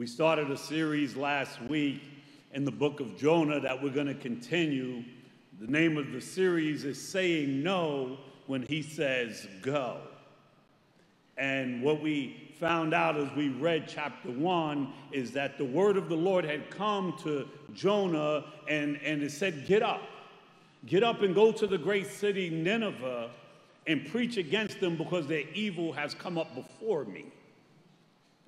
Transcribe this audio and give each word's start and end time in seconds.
We 0.00 0.06
started 0.06 0.50
a 0.50 0.56
series 0.56 1.14
last 1.14 1.60
week 1.60 2.00
in 2.54 2.64
the 2.64 2.70
book 2.70 3.00
of 3.00 3.18
Jonah 3.18 3.60
that 3.60 3.82
we're 3.82 3.90
going 3.90 4.06
to 4.06 4.14
continue. 4.14 5.04
The 5.60 5.66
name 5.66 5.98
of 5.98 6.10
the 6.12 6.22
series 6.22 6.86
is 6.86 6.98
Saying 6.98 7.62
No 7.62 8.16
When 8.46 8.62
He 8.62 8.80
Says 8.80 9.46
Go. 9.60 9.98
And 11.36 11.82
what 11.82 12.00
we 12.00 12.50
found 12.58 12.94
out 12.94 13.18
as 13.18 13.30
we 13.36 13.50
read 13.50 13.84
chapter 13.86 14.30
one 14.30 14.90
is 15.12 15.32
that 15.32 15.58
the 15.58 15.66
word 15.66 15.98
of 15.98 16.08
the 16.08 16.16
Lord 16.16 16.46
had 16.46 16.70
come 16.70 17.14
to 17.22 17.46
Jonah 17.74 18.46
and, 18.68 18.98
and 19.04 19.22
it 19.22 19.32
said, 19.32 19.66
Get 19.66 19.82
up. 19.82 20.00
Get 20.86 21.04
up 21.04 21.20
and 21.20 21.34
go 21.34 21.52
to 21.52 21.66
the 21.66 21.76
great 21.76 22.06
city 22.06 22.48
Nineveh 22.48 23.28
and 23.86 24.10
preach 24.10 24.38
against 24.38 24.80
them 24.80 24.96
because 24.96 25.26
their 25.26 25.44
evil 25.52 25.92
has 25.92 26.14
come 26.14 26.38
up 26.38 26.54
before 26.54 27.04
me. 27.04 27.26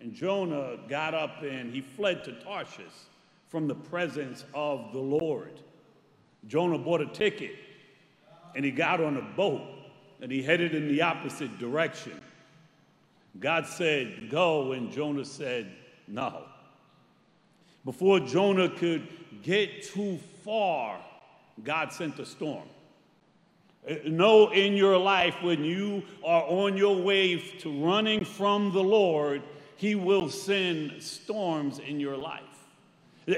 And 0.02 0.12
Jonah 0.12 0.78
got 0.88 1.14
up 1.14 1.42
and 1.42 1.72
he 1.72 1.80
fled 1.80 2.24
to 2.24 2.32
Tarshish 2.32 3.06
from 3.48 3.68
the 3.68 3.74
presence 3.76 4.44
of 4.52 4.92
the 4.92 4.98
Lord. 4.98 5.60
Jonah 6.48 6.76
bought 6.76 7.00
a 7.00 7.06
ticket 7.06 7.52
and 8.56 8.64
he 8.64 8.72
got 8.72 9.00
on 9.00 9.16
a 9.16 9.22
boat 9.22 9.62
and 10.20 10.32
he 10.32 10.42
headed 10.42 10.74
in 10.74 10.88
the 10.88 11.02
opposite 11.02 11.56
direction. 11.60 12.20
God 13.38 13.64
said, 13.64 14.28
Go, 14.28 14.72
and 14.72 14.90
Jonah 14.90 15.24
said, 15.24 15.70
No. 16.08 16.46
Before 17.84 18.18
Jonah 18.18 18.70
could 18.70 19.06
get 19.42 19.84
too 19.84 20.18
far, 20.44 20.98
God 21.62 21.92
sent 21.92 22.18
a 22.18 22.26
storm. 22.26 22.64
Uh, 23.88 23.94
know 24.06 24.50
in 24.50 24.74
your 24.74 24.98
life 24.98 25.36
when 25.42 25.64
you 25.64 26.02
are 26.24 26.42
on 26.42 26.76
your 26.76 26.96
way 26.96 27.38
to 27.60 27.84
running 27.84 28.24
from 28.24 28.72
the 28.72 28.82
Lord, 28.82 29.42
he 29.82 29.96
will 29.96 30.28
send 30.28 31.02
storms 31.02 31.80
in 31.80 31.98
your 31.98 32.16
life. 32.16 32.68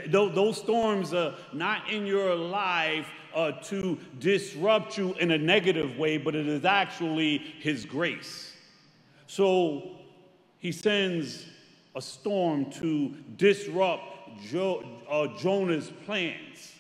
Those 0.09 0.59
storms 0.59 1.15
are 1.15 1.33
not 1.55 1.91
in 1.91 2.05
your 2.05 2.35
life 2.35 3.07
uh, 3.35 3.53
to 3.63 3.99
disrupt 4.19 4.99
you 4.99 5.15
in 5.15 5.31
a 5.31 5.39
negative 5.39 5.97
way, 5.97 6.19
but 6.19 6.35
it 6.35 6.47
is 6.47 6.67
actually 6.67 7.39
His 7.39 7.87
grace. 7.87 8.53
So 9.27 9.97
He 10.59 10.71
sends 10.71 11.47
a 11.97 12.03
storm 12.03 12.71
to 12.73 13.15
disrupt 13.39 14.05
jo- 14.43 14.85
uh, 15.09 15.29
Jonah's 15.39 15.91
plans. 16.05 16.75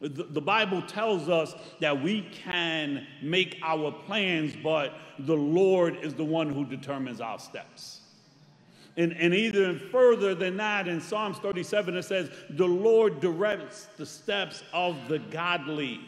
The, 0.00 0.24
the 0.24 0.40
Bible 0.40 0.82
tells 0.82 1.28
us 1.28 1.54
that 1.78 2.02
we 2.02 2.22
can 2.32 3.06
make 3.22 3.60
our 3.62 3.92
plans, 3.92 4.56
but 4.60 4.92
the 5.20 5.36
Lord 5.36 5.98
is 6.02 6.14
the 6.14 6.24
one 6.24 6.50
who 6.50 6.64
determines 6.64 7.20
our 7.20 7.38
steps. 7.38 8.00
And, 8.96 9.12
and 9.12 9.34
even 9.34 9.78
further 9.90 10.34
than 10.34 10.56
that, 10.58 10.86
in 10.86 11.00
Psalms 11.00 11.38
37, 11.38 11.96
it 11.96 12.04
says, 12.04 12.30
The 12.50 12.66
Lord 12.66 13.20
directs 13.20 13.88
the 13.96 14.06
steps 14.06 14.62
of 14.72 14.96
the 15.08 15.18
godly. 15.18 16.00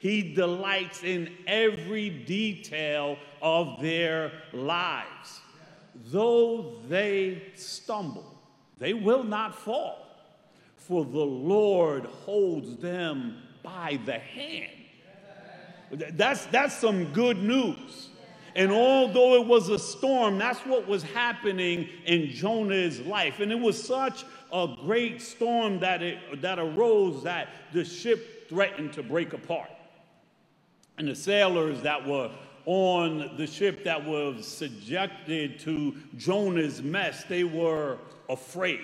He 0.00 0.34
delights 0.34 1.02
in 1.04 1.32
every 1.46 2.10
detail 2.10 3.18
of 3.40 3.80
their 3.80 4.32
lives. 4.52 5.40
Though 6.06 6.76
they 6.88 7.42
stumble, 7.54 8.38
they 8.78 8.94
will 8.94 9.24
not 9.24 9.56
fall, 9.56 10.06
for 10.76 11.04
the 11.04 11.18
Lord 11.18 12.06
holds 12.06 12.76
them 12.76 13.42
by 13.62 13.98
the 14.06 14.18
hand. 14.18 14.70
That's, 15.90 16.46
that's 16.46 16.76
some 16.76 17.12
good 17.12 17.42
news. 17.42 18.07
And 18.58 18.72
although 18.72 19.36
it 19.36 19.46
was 19.46 19.68
a 19.68 19.78
storm, 19.78 20.36
that's 20.36 20.58
what 20.66 20.88
was 20.88 21.04
happening 21.04 21.88
in 22.06 22.30
Jonah's 22.30 23.00
life. 23.02 23.38
And 23.38 23.52
it 23.52 23.58
was 23.58 23.80
such 23.80 24.24
a 24.52 24.74
great 24.80 25.22
storm 25.22 25.78
that, 25.78 26.02
it, 26.02 26.42
that 26.42 26.58
arose 26.58 27.22
that 27.22 27.50
the 27.72 27.84
ship 27.84 28.48
threatened 28.48 28.92
to 28.94 29.04
break 29.04 29.32
apart. 29.32 29.70
And 30.98 31.06
the 31.06 31.14
sailors 31.14 31.80
that 31.82 32.04
were 32.04 32.32
on 32.66 33.36
the 33.36 33.46
ship 33.46 33.84
that 33.84 34.04
was 34.04 34.44
subjected 34.44 35.60
to 35.60 35.94
Jonah's 36.16 36.82
mess, 36.82 37.22
they 37.28 37.44
were 37.44 37.98
afraid. 38.28 38.80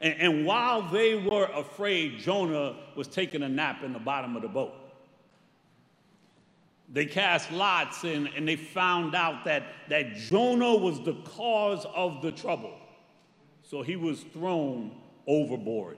And, 0.00 0.14
and 0.20 0.46
while 0.46 0.88
they 0.88 1.16
were 1.16 1.50
afraid, 1.54 2.18
Jonah 2.18 2.76
was 2.96 3.08
taking 3.08 3.42
a 3.42 3.48
nap 3.50 3.84
in 3.84 3.92
the 3.92 3.98
bottom 3.98 4.36
of 4.36 4.42
the 4.42 4.48
boat 4.48 4.72
they 6.92 7.06
cast 7.06 7.50
lots 7.50 8.04
and, 8.04 8.28
and 8.36 8.46
they 8.46 8.56
found 8.56 9.14
out 9.14 9.46
that, 9.46 9.64
that 9.88 10.14
Jonah 10.14 10.76
was 10.76 11.00
the 11.00 11.14
cause 11.24 11.86
of 11.94 12.20
the 12.20 12.30
trouble. 12.30 12.74
So 13.62 13.80
he 13.82 13.96
was 13.96 14.20
thrown 14.34 14.92
overboard. 15.26 15.96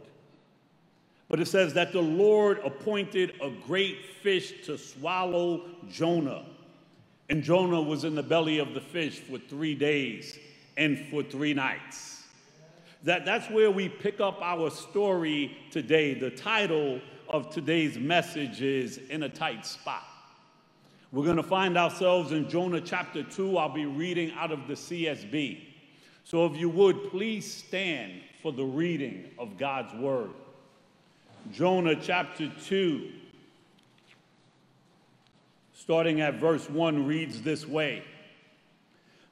But 1.28 1.40
it 1.40 1.46
says 1.46 1.74
that 1.74 1.92
the 1.92 2.00
Lord 2.00 2.60
appointed 2.64 3.34
a 3.42 3.50
great 3.66 4.04
fish 4.22 4.64
to 4.66 4.78
swallow 4.78 5.62
Jonah. 5.90 6.44
And 7.28 7.42
Jonah 7.42 7.82
was 7.82 8.04
in 8.04 8.14
the 8.14 8.22
belly 8.22 8.58
of 8.58 8.74
the 8.74 8.80
fish 8.80 9.18
for 9.18 9.38
three 9.38 9.74
days 9.74 10.38
and 10.76 10.98
for 11.10 11.24
three 11.24 11.54
nights. 11.54 12.22
That, 13.02 13.24
that's 13.24 13.50
where 13.50 13.70
we 13.70 13.88
pick 13.88 14.20
up 14.20 14.40
our 14.40 14.70
story 14.70 15.56
today. 15.72 16.14
The 16.14 16.30
title 16.30 17.00
of 17.28 17.50
today's 17.50 17.98
message 17.98 18.62
is 18.62 18.98
In 19.10 19.24
a 19.24 19.28
Tight 19.28 19.66
Spot. 19.66 20.04
We're 21.14 21.22
going 21.24 21.36
to 21.36 21.44
find 21.44 21.78
ourselves 21.78 22.32
in 22.32 22.48
Jonah 22.48 22.80
chapter 22.80 23.22
2. 23.22 23.56
I'll 23.56 23.68
be 23.68 23.86
reading 23.86 24.32
out 24.32 24.50
of 24.50 24.66
the 24.66 24.74
CSB. 24.74 25.60
So 26.24 26.44
if 26.46 26.56
you 26.56 26.68
would, 26.68 27.08
please 27.12 27.54
stand 27.54 28.14
for 28.42 28.50
the 28.50 28.64
reading 28.64 29.30
of 29.38 29.56
God's 29.56 29.94
word. 29.94 30.30
Jonah 31.52 31.94
chapter 31.94 32.50
2, 32.64 33.12
starting 35.72 36.20
at 36.20 36.40
verse 36.40 36.68
1, 36.68 37.06
reads 37.06 37.42
this 37.42 37.64
way 37.64 38.02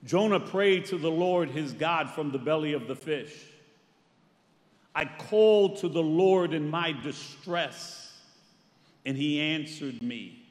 Jonah 0.04 0.38
prayed 0.38 0.84
to 0.84 0.98
the 0.98 1.10
Lord 1.10 1.50
his 1.50 1.72
God 1.72 2.08
from 2.12 2.30
the 2.30 2.38
belly 2.38 2.74
of 2.74 2.86
the 2.86 2.94
fish. 2.94 3.34
I 4.94 5.06
called 5.06 5.78
to 5.78 5.88
the 5.88 6.02
Lord 6.02 6.54
in 6.54 6.70
my 6.70 6.92
distress, 6.92 8.20
and 9.04 9.16
he 9.16 9.40
answered 9.40 10.00
me. 10.00 10.41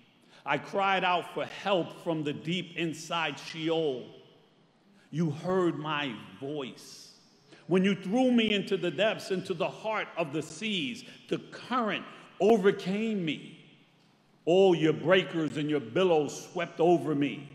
I 0.46 0.58
cried 0.58 1.04
out 1.04 1.34
for 1.34 1.46
help 1.46 2.04
from 2.04 2.24
the 2.24 2.34
deep 2.34 2.76
inside 2.76 3.38
Sheol. 3.40 4.06
You 5.12 5.30
heard 5.30 5.78
my 5.78 6.16
voice. 6.40 7.12
When 7.68 7.84
you 7.84 7.96
threw 7.96 8.32
me 8.32 8.54
into 8.54 8.76
the 8.76 8.92
depths, 8.92 9.32
into 9.32 9.54
the 9.54 9.70
heart 9.70 10.08
of 10.18 10.34
the 10.34 10.42
seas, 10.42 11.06
the 11.30 11.38
current 11.38 12.04
overcame 12.40 13.24
me. 13.24 13.58
All 14.46 14.76
your 14.76 14.94
breakers 14.94 15.58
and 15.58 15.70
your 15.70 15.80
billows 15.80 16.50
swept 16.52 16.80
over 16.80 17.14
me. 17.14 17.50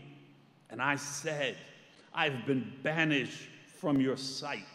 And 0.69 0.81
I 0.81 0.95
said, 0.95 1.57
I've 2.13 2.45
been 2.45 2.71
banished 2.83 3.49
from 3.79 3.99
your 3.99 4.17
sight. 4.17 4.65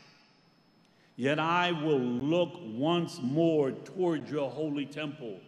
Yet 1.17 1.39
I 1.39 1.72
will 1.72 1.99
look 1.99 2.53
once 2.62 3.21
more 3.21 3.71
toward 3.72 4.28
your 4.28 4.51
holy 4.51 4.87
temple. 4.87 5.41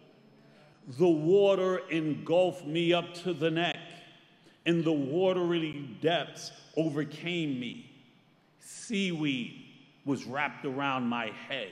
The 0.87 1.07
water 1.07 1.79
engulfed 1.89 2.65
me 2.65 2.93
up 2.93 3.13
to 3.23 3.33
the 3.33 3.49
neck, 3.49 3.77
and 4.65 4.83
the 4.83 4.91
watery 4.91 5.89
depths 6.01 6.51
overcame 6.77 7.59
me. 7.59 7.91
Seaweed 8.59 9.63
was 10.05 10.25
wrapped 10.25 10.65
around 10.65 11.07
my 11.07 11.31
head. 11.47 11.71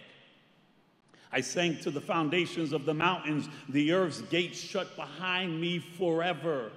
I 1.31 1.41
sank 1.41 1.81
to 1.81 1.91
the 1.91 2.01
foundations 2.01 2.73
of 2.73 2.85
the 2.85 2.93
mountains. 2.93 3.49
The 3.69 3.91
earth's 3.91 4.21
gates 4.21 4.59
shut 4.59 4.95
behind 4.95 5.59
me 5.59 5.79
forever. 5.79 6.71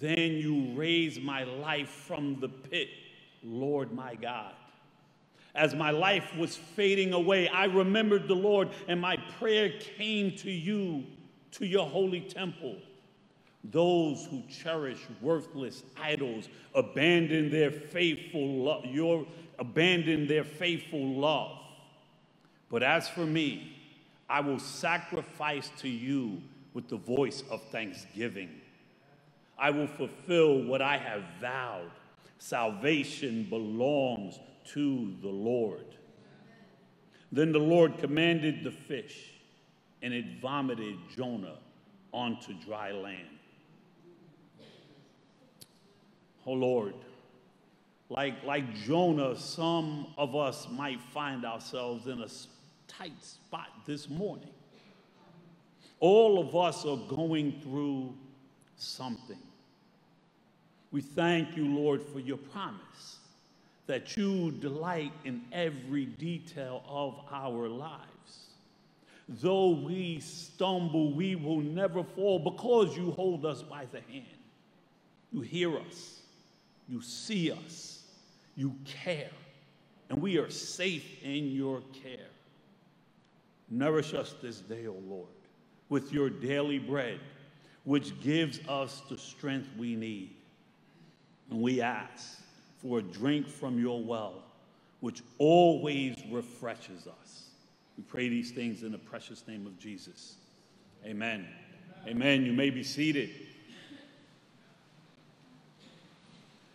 Then 0.00 0.32
you 0.32 0.72
raised 0.74 1.22
my 1.22 1.44
life 1.44 1.88
from 1.88 2.40
the 2.40 2.48
pit, 2.48 2.88
Lord 3.42 3.92
my 3.92 4.14
God. 4.14 4.52
As 5.54 5.74
my 5.74 5.90
life 5.90 6.30
was 6.36 6.56
fading 6.56 7.12
away, 7.14 7.48
I 7.48 7.64
remembered 7.64 8.28
the 8.28 8.34
Lord, 8.34 8.68
and 8.86 9.00
my 9.00 9.16
prayer 9.38 9.72
came 9.96 10.36
to 10.36 10.50
you 10.50 11.04
to 11.52 11.66
your 11.66 11.86
holy 11.86 12.20
temple. 12.20 12.76
Those 13.64 14.26
who 14.30 14.42
cherish 14.48 15.00
worthless 15.20 15.82
idols 16.00 16.48
abandon 16.74 17.50
their 17.50 17.70
faithful 17.70 18.64
love, 18.64 18.84
your 18.86 19.26
abandon 19.58 20.26
their 20.26 20.44
faithful 20.44 21.14
love. 21.16 21.58
But 22.70 22.82
as 22.82 23.08
for 23.08 23.26
me, 23.26 23.76
I 24.28 24.40
will 24.40 24.58
sacrifice 24.58 25.70
to 25.78 25.88
you 25.88 26.40
with 26.74 26.88
the 26.88 26.96
voice 26.96 27.42
of 27.50 27.62
thanksgiving. 27.70 28.50
I 29.58 29.70
will 29.70 29.86
fulfill 29.88 30.62
what 30.62 30.82
I 30.82 30.98
have 30.98 31.24
vowed. 31.40 31.90
Salvation 32.38 33.46
belongs 33.50 34.38
to 34.72 35.14
the 35.20 35.28
Lord. 35.28 35.96
Then 37.32 37.52
the 37.52 37.58
Lord 37.58 37.98
commanded 37.98 38.62
the 38.62 38.70
fish 38.70 39.32
and 40.02 40.14
it 40.14 40.24
vomited 40.40 40.96
Jonah 41.16 41.56
onto 42.12 42.54
dry 42.64 42.92
land. 42.92 43.28
Oh 46.46 46.52
Lord, 46.52 46.94
like, 48.08 48.42
like 48.44 48.74
Jonah, 48.74 49.36
some 49.36 50.06
of 50.16 50.34
us 50.34 50.66
might 50.70 51.00
find 51.12 51.44
ourselves 51.44 52.06
in 52.06 52.20
a 52.22 52.28
tight 52.86 53.22
spot 53.22 53.68
this 53.84 54.08
morning. 54.08 54.48
All 56.00 56.40
of 56.40 56.56
us 56.56 56.86
are 56.86 56.96
going 56.96 57.60
through 57.62 58.14
something. 58.76 59.38
We 60.90 61.02
thank 61.02 61.56
you, 61.56 61.66
Lord, 61.66 62.02
for 62.02 62.20
your 62.20 62.38
promise 62.38 63.18
that 63.86 64.16
you 64.16 64.52
delight 64.52 65.12
in 65.24 65.42
every 65.52 66.06
detail 66.06 66.82
of 66.88 67.20
our 67.30 67.68
lives. 67.68 68.17
Though 69.28 69.70
we 69.70 70.20
stumble, 70.20 71.12
we 71.12 71.36
will 71.36 71.60
never 71.60 72.02
fall 72.02 72.38
because 72.38 72.96
you 72.96 73.10
hold 73.10 73.44
us 73.44 73.62
by 73.62 73.86
the 73.92 74.00
hand. 74.00 74.24
You 75.32 75.42
hear 75.42 75.78
us, 75.78 76.22
you 76.88 77.02
see 77.02 77.52
us, 77.52 78.04
you 78.56 78.74
care, 78.86 79.30
and 80.08 80.22
we 80.22 80.38
are 80.38 80.48
safe 80.48 81.22
in 81.22 81.50
your 81.50 81.82
care. 82.02 82.28
Nourish 83.68 84.14
us 84.14 84.34
this 84.40 84.60
day, 84.60 84.86
O 84.86 84.96
Lord, 85.06 85.28
with 85.90 86.10
your 86.10 86.30
daily 86.30 86.78
bread, 86.78 87.20
which 87.84 88.18
gives 88.22 88.60
us 88.66 89.02
the 89.10 89.18
strength 89.18 89.68
we 89.76 89.94
need. 89.94 90.34
And 91.50 91.60
we 91.60 91.82
ask 91.82 92.40
for 92.78 93.00
a 93.00 93.02
drink 93.02 93.46
from 93.46 93.78
your 93.78 94.02
well, 94.02 94.42
which 95.00 95.22
always 95.36 96.16
refreshes 96.30 97.06
us. 97.06 97.47
We 97.98 98.04
pray 98.04 98.28
these 98.28 98.52
things 98.52 98.84
in 98.84 98.92
the 98.92 98.98
precious 98.98 99.44
name 99.48 99.66
of 99.66 99.76
Jesus. 99.76 100.36
Amen. 101.04 101.48
Amen. 102.06 102.46
You 102.46 102.52
may 102.52 102.70
be 102.70 102.84
seated. 102.84 103.28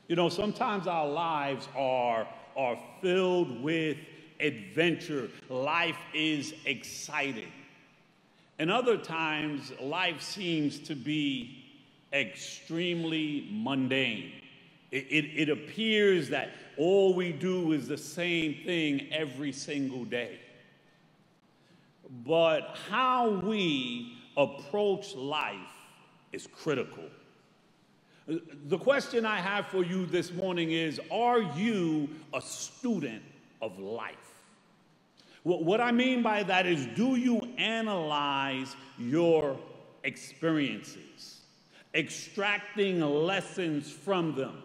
You 0.10 0.18
know, 0.18 0.28
sometimes 0.28 0.86
our 0.86 1.08
lives 1.08 1.70
are, 1.78 2.28
are 2.58 2.78
filled 3.02 3.64
with 3.64 3.96
adventure. 4.42 5.30
Life 5.48 5.98
is 6.14 6.54
exciting. 6.66 7.54
And 8.60 8.70
other 8.70 8.98
times, 8.98 9.72
life 9.80 10.22
seems 10.22 10.78
to 10.80 10.94
be 10.94 11.64
extremely 12.12 13.48
mundane. 13.50 14.34
It, 14.92 15.08
it, 15.10 15.26
it, 15.36 15.50
appears 15.50 16.28
that 16.30 16.50
all 16.78 17.14
we 17.14 17.32
do 17.32 17.72
is 17.72 17.88
the 17.88 17.98
same 17.98 18.58
thing 18.66 19.08
every 19.14 19.54
single 19.54 20.04
day. 20.04 20.40
But 22.26 22.78
how 22.90 23.30
we 23.30 24.18
approach 24.38 25.16
life 25.16 25.58
is 26.32 26.48
critical. 26.48 27.06
The 28.28 28.78
question 28.78 29.26
I 29.26 29.40
have 29.40 29.68
for 29.68 29.84
you 29.84 30.06
this 30.06 30.32
morning 30.32 30.72
is 30.72 31.02
Are 31.12 31.42
you 31.42 32.10
a 32.34 32.42
student 32.42 33.24
of 33.62 33.80
life? 33.80 34.16
What 35.44 35.82
I 35.82 35.92
mean 35.92 36.22
by 36.22 36.44
that 36.44 36.66
is 36.66 36.86
Do 36.96 37.16
you 37.16 37.42
analyze 37.58 38.76
your 38.98 39.58
experiences, 40.04 41.42
extracting 41.96 43.02
lessons 43.02 43.92
from 43.92 44.36
them? 44.36 44.62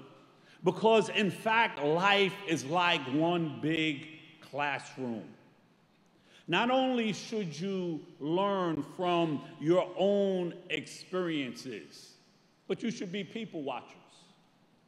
Because 0.62 1.08
in 1.08 1.30
fact, 1.30 1.82
life 1.82 2.34
is 2.46 2.64
like 2.64 3.00
one 3.12 3.58
big 3.60 4.06
classroom. 4.40 5.24
Not 6.48 6.70
only 6.70 7.12
should 7.12 7.58
you 7.60 8.00
learn 8.20 8.82
from 8.96 9.42
your 9.60 9.86
own 9.98 10.54
experiences, 10.70 12.14
but 12.66 12.82
you 12.82 12.90
should 12.90 13.12
be 13.12 13.22
people 13.22 13.62
watchers. 13.62 13.96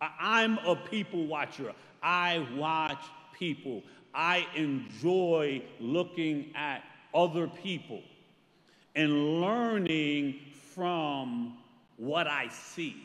I'm 0.01 0.57
a 0.59 0.75
people 0.75 1.27
watcher. 1.27 1.75
I 2.03 2.47
watch 2.57 3.05
people. 3.39 3.83
I 4.15 4.47
enjoy 4.57 5.63
looking 5.79 6.51
at 6.55 6.83
other 7.15 7.47
people 7.47 8.01
and 8.95 9.41
learning 9.41 10.41
from 10.75 11.59
what 11.99 12.27
I 12.27 12.49
see 12.49 12.97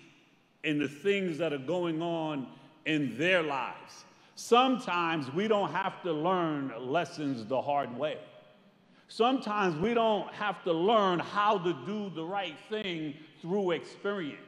and 0.63 0.80
the 0.80 0.88
things 0.88 1.38
that 1.40 1.51
are 1.51 1.58
going 1.58 2.01
on 2.01 2.48
in 2.86 3.18
their 3.18 3.44
lives. 3.44 4.06
Sometimes 4.36 5.31
we 5.34 5.50
don't 5.50 5.72
have 5.72 6.01
to 6.04 6.13
learn 6.13 6.72
lessons 6.80 7.46
the 7.46 7.62
hard 7.62 7.96
way. 7.98 8.18
Sometimes 9.07 9.75
we 9.75 9.94
don't 9.94 10.31
have 10.34 10.63
to 10.63 10.74
learn 10.74 11.19
how 11.19 11.57
to 11.60 11.74
do 11.86 12.10
the 12.10 12.24
right 12.24 12.57
thing 12.69 13.13
through 13.42 13.72
experience. 13.72 14.40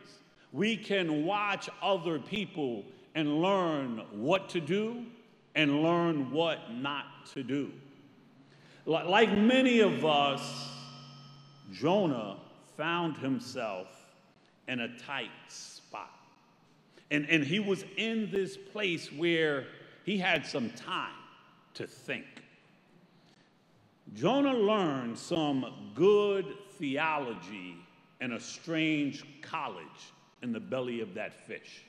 We 0.52 0.76
can 0.76 1.26
watch 1.26 1.70
other 1.82 2.20
people 2.20 2.84
and 3.14 3.42
learn 3.42 4.02
what 4.12 4.50
to 4.50 4.60
do 4.60 5.06
and 5.56 5.84
learn 5.84 6.32
what 6.32 6.72
not 6.74 7.06
to 7.34 7.44
do. 7.44 7.72
Like 8.86 9.38
many 9.38 9.82
of 9.82 10.06
us, 10.06 10.70
Jonah 11.74 12.38
found 12.78 13.18
himself 13.18 13.88
in 14.68 14.80
a 14.80 14.98
tight 15.00 15.30
spot. 15.48 16.12
And, 17.12 17.30
and 17.30 17.44
he 17.44 17.60
was 17.60 17.86
in 17.98 18.30
this 18.32 18.58
place 18.58 19.12
where 19.12 19.66
he 20.06 20.18
had 20.18 20.46
some 20.46 20.70
time 20.72 21.12
to 21.74 21.88
think. 21.88 22.26
Jonah 24.14 24.54
learned 24.54 25.18
some 25.18 25.92
good 25.94 26.56
theology 26.78 27.76
in 28.22 28.34
a 28.34 28.40
strange 28.40 29.24
college 29.42 30.14
in 30.42 30.52
the 30.52 30.60
belly 30.60 31.02
of 31.02 31.14
that 31.14 31.46
fish. 31.48 31.84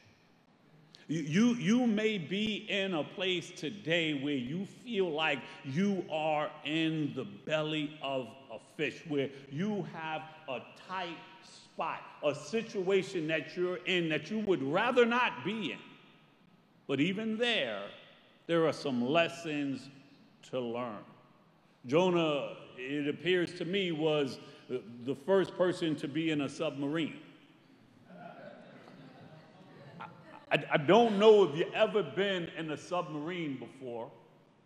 You, 1.11 1.55
you, 1.55 1.87
may 1.87 2.19
be 2.19 2.67
in 2.69 2.93
a 2.93 3.03
place 3.03 3.51
today 3.51 4.13
where 4.13 4.35
you 4.35 4.67
feel 4.85 5.11
like 5.11 5.39
you 5.65 6.05
are 6.13 6.51
in 6.67 7.15
the 7.17 7.25
belly 7.25 7.99
of 8.03 8.29
a 8.53 8.59
fish, 8.77 9.03
where 9.09 9.31
you 9.51 9.87
have 9.95 10.21
a 10.51 10.61
tight 10.87 11.17
spot, 11.43 12.03
a 12.23 12.35
situation 12.35 13.27
that 13.29 13.57
you're 13.57 13.79
in 13.87 14.11
that 14.11 14.31
you 14.31 14.41
would 14.41 14.63
rather 14.63 15.07
not 15.07 15.47
be 15.47 15.73
in. 15.73 15.79
But 16.87 17.01
even 17.01 17.39
there, 17.39 17.85
there 18.47 18.67
are 18.67 18.73
some 18.75 19.03
lessons 19.03 19.89
to 20.51 20.61
learn. 20.61 20.99
Jonah, 21.89 22.51
it 22.77 23.09
appears 23.09 23.55
to 23.55 23.65
me, 23.65 23.93
was 23.93 24.39
the 24.69 25.15
first 25.25 25.57
person 25.57 25.97
to 25.97 26.07
be 26.07 26.31
in 26.31 26.43
a 26.43 26.49
submarine. 26.49 27.17
I, 30.53 30.65
I 30.71 30.77
don't 30.77 31.19
know 31.19 31.45
if 31.45 31.57
you've 31.57 31.73
ever 31.73 32.03
been 32.03 32.51
in 32.59 32.71
a 32.71 32.77
submarine 32.77 33.59
before. 33.59 34.11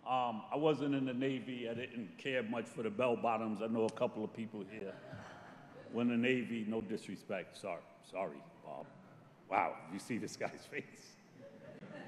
Um, 0.05 0.43
I 0.53 0.57
wasn't 0.57 0.97
in 0.97 1.05
the 1.05 1.15
Navy. 1.15 1.69
I 1.69 1.75
didn't 1.75 2.19
care 2.19 2.43
much 2.43 2.67
for 2.67 2.83
the 2.83 2.91
bell 2.91 3.15
bottoms. 3.15 3.63
I 3.63 3.69
know 3.69 3.85
a 3.85 3.91
couple 3.91 4.25
of 4.25 4.35
people 4.35 4.65
here. 4.69 4.93
When 5.93 6.09
the 6.09 6.17
Navy, 6.17 6.65
no 6.69 6.81
disrespect. 6.81 7.57
Sorry, 7.57 7.83
sorry, 8.11 8.39
Bob. 8.65 8.87
Wow, 9.49 9.77
you 9.93 10.01
see 10.01 10.19
this 10.19 10.37
guy's 10.37 10.67
face. 10.71 11.15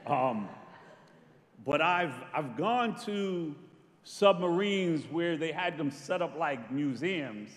Um, 0.08 0.48
but 1.64 1.80
I've, 1.80 2.14
I've 2.32 2.56
gone 2.56 2.98
to 3.04 3.54
submarines 4.04 5.04
where 5.10 5.36
they 5.36 5.50
had 5.50 5.76
them 5.76 5.90
set 5.90 6.22
up 6.22 6.36
like 6.38 6.70
museums, 6.70 7.50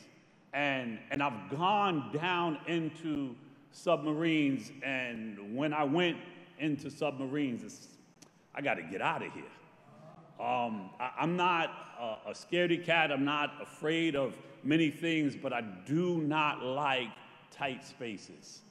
and, 0.53 0.97
and 1.11 1.21
I've 1.21 1.49
gone 1.51 2.11
down 2.13 2.57
into 2.67 3.35
submarines, 3.71 4.71
and 4.81 5.55
when 5.55 5.73
I 5.73 5.83
went 5.83 6.17
into 6.57 6.89
submarines, 6.89 7.89
I 8.55 8.61
got 8.61 8.75
to 8.75 8.83
get 8.83 9.01
out 9.01 9.23
of 9.23 9.31
here. 9.33 9.43
Um, 10.39 10.91
I, 10.99 11.11
am 11.19 11.35
not 11.35 11.69
a, 11.99 12.29
a 12.29 12.33
scaredy 12.33 12.83
cat. 12.83 13.11
I'm 13.11 13.25
not 13.25 13.53
afraid 13.61 14.15
of 14.15 14.35
many 14.63 14.89
things, 14.89 15.35
but 15.35 15.51
I 15.51 15.61
do 15.85 16.19
not 16.19 16.63
like 16.63 17.09
tight 17.51 17.85
spaces. 17.85 18.61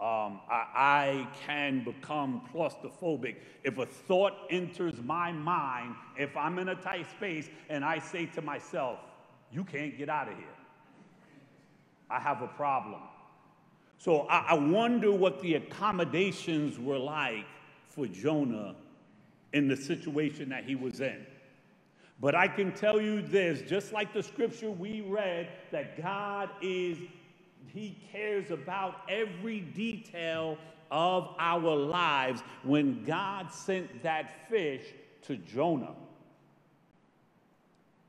Um, 0.00 0.40
I, 0.50 0.66
I, 0.74 1.28
can 1.46 1.84
become 1.84 2.42
claustrophobic. 2.52 3.36
If 3.62 3.78
a 3.78 3.86
thought 3.86 4.32
enters 4.50 5.00
my 5.00 5.30
mind, 5.30 5.94
if 6.18 6.36
I'm 6.36 6.58
in 6.58 6.70
a 6.70 6.74
tight 6.74 7.08
space 7.12 7.48
and 7.68 7.84
I 7.84 8.00
say 8.00 8.26
to 8.26 8.42
myself, 8.42 8.98
you 9.52 9.62
can't 9.62 9.96
get 9.96 10.08
out 10.08 10.28
of 10.28 10.36
here, 10.36 10.46
I 12.10 12.18
have 12.18 12.42
a 12.42 12.48
problem. 12.48 13.02
So 13.98 14.22
I, 14.22 14.46
I 14.48 14.54
wonder 14.54 15.12
what 15.12 15.40
the 15.40 15.54
accommodations 15.54 16.76
were 16.78 16.98
like 16.98 17.46
for 17.88 18.06
Jonah 18.08 18.74
in 19.52 19.68
the 19.68 19.76
situation 19.76 20.48
that 20.48 20.64
he 20.64 20.74
was 20.74 21.00
in. 21.00 21.24
But 22.20 22.34
I 22.34 22.48
can 22.48 22.72
tell 22.72 23.00
you 23.00 23.22
this 23.22 23.62
just 23.68 23.92
like 23.92 24.12
the 24.12 24.22
scripture 24.22 24.70
we 24.70 25.00
read, 25.02 25.48
that 25.72 26.00
God 26.00 26.50
is, 26.60 26.98
He 27.72 27.98
cares 28.12 28.50
about 28.50 28.96
every 29.08 29.60
detail 29.60 30.58
of 30.90 31.34
our 31.38 31.76
lives. 31.76 32.42
When 32.64 33.04
God 33.04 33.52
sent 33.52 34.02
that 34.02 34.48
fish 34.48 34.82
to 35.22 35.36
Jonah, 35.36 35.94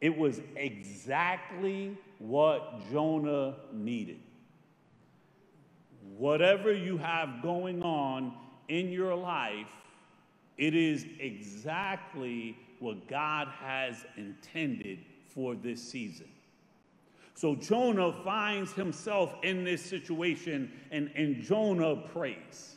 it 0.02 0.18
was 0.18 0.42
exactly 0.56 1.98
what 2.20 2.82
Jonah 2.92 3.56
needed. 3.74 4.20
Whatever 6.18 6.74
you 6.74 6.98
have 6.98 7.42
going 7.44 7.84
on 7.84 8.34
in 8.70 8.92
your 8.92 9.16
life, 9.16 9.70
It 10.58 10.76
is 10.76 11.06
exactly 11.20 12.58
what 12.80 13.08
God 13.08 13.50
has 13.62 14.06
intended 14.18 15.00
for 15.28 15.56
this 15.56 15.84
season. 15.84 16.28
So 17.36 17.54
Jonah 17.54 18.14
finds 18.24 18.72
himself 18.74 19.36
in 19.44 19.64
this 19.64 19.82
situation 19.82 20.72
and, 20.90 21.12
and 21.16 21.44
Jonah 21.44 21.98
prays. 21.98 22.76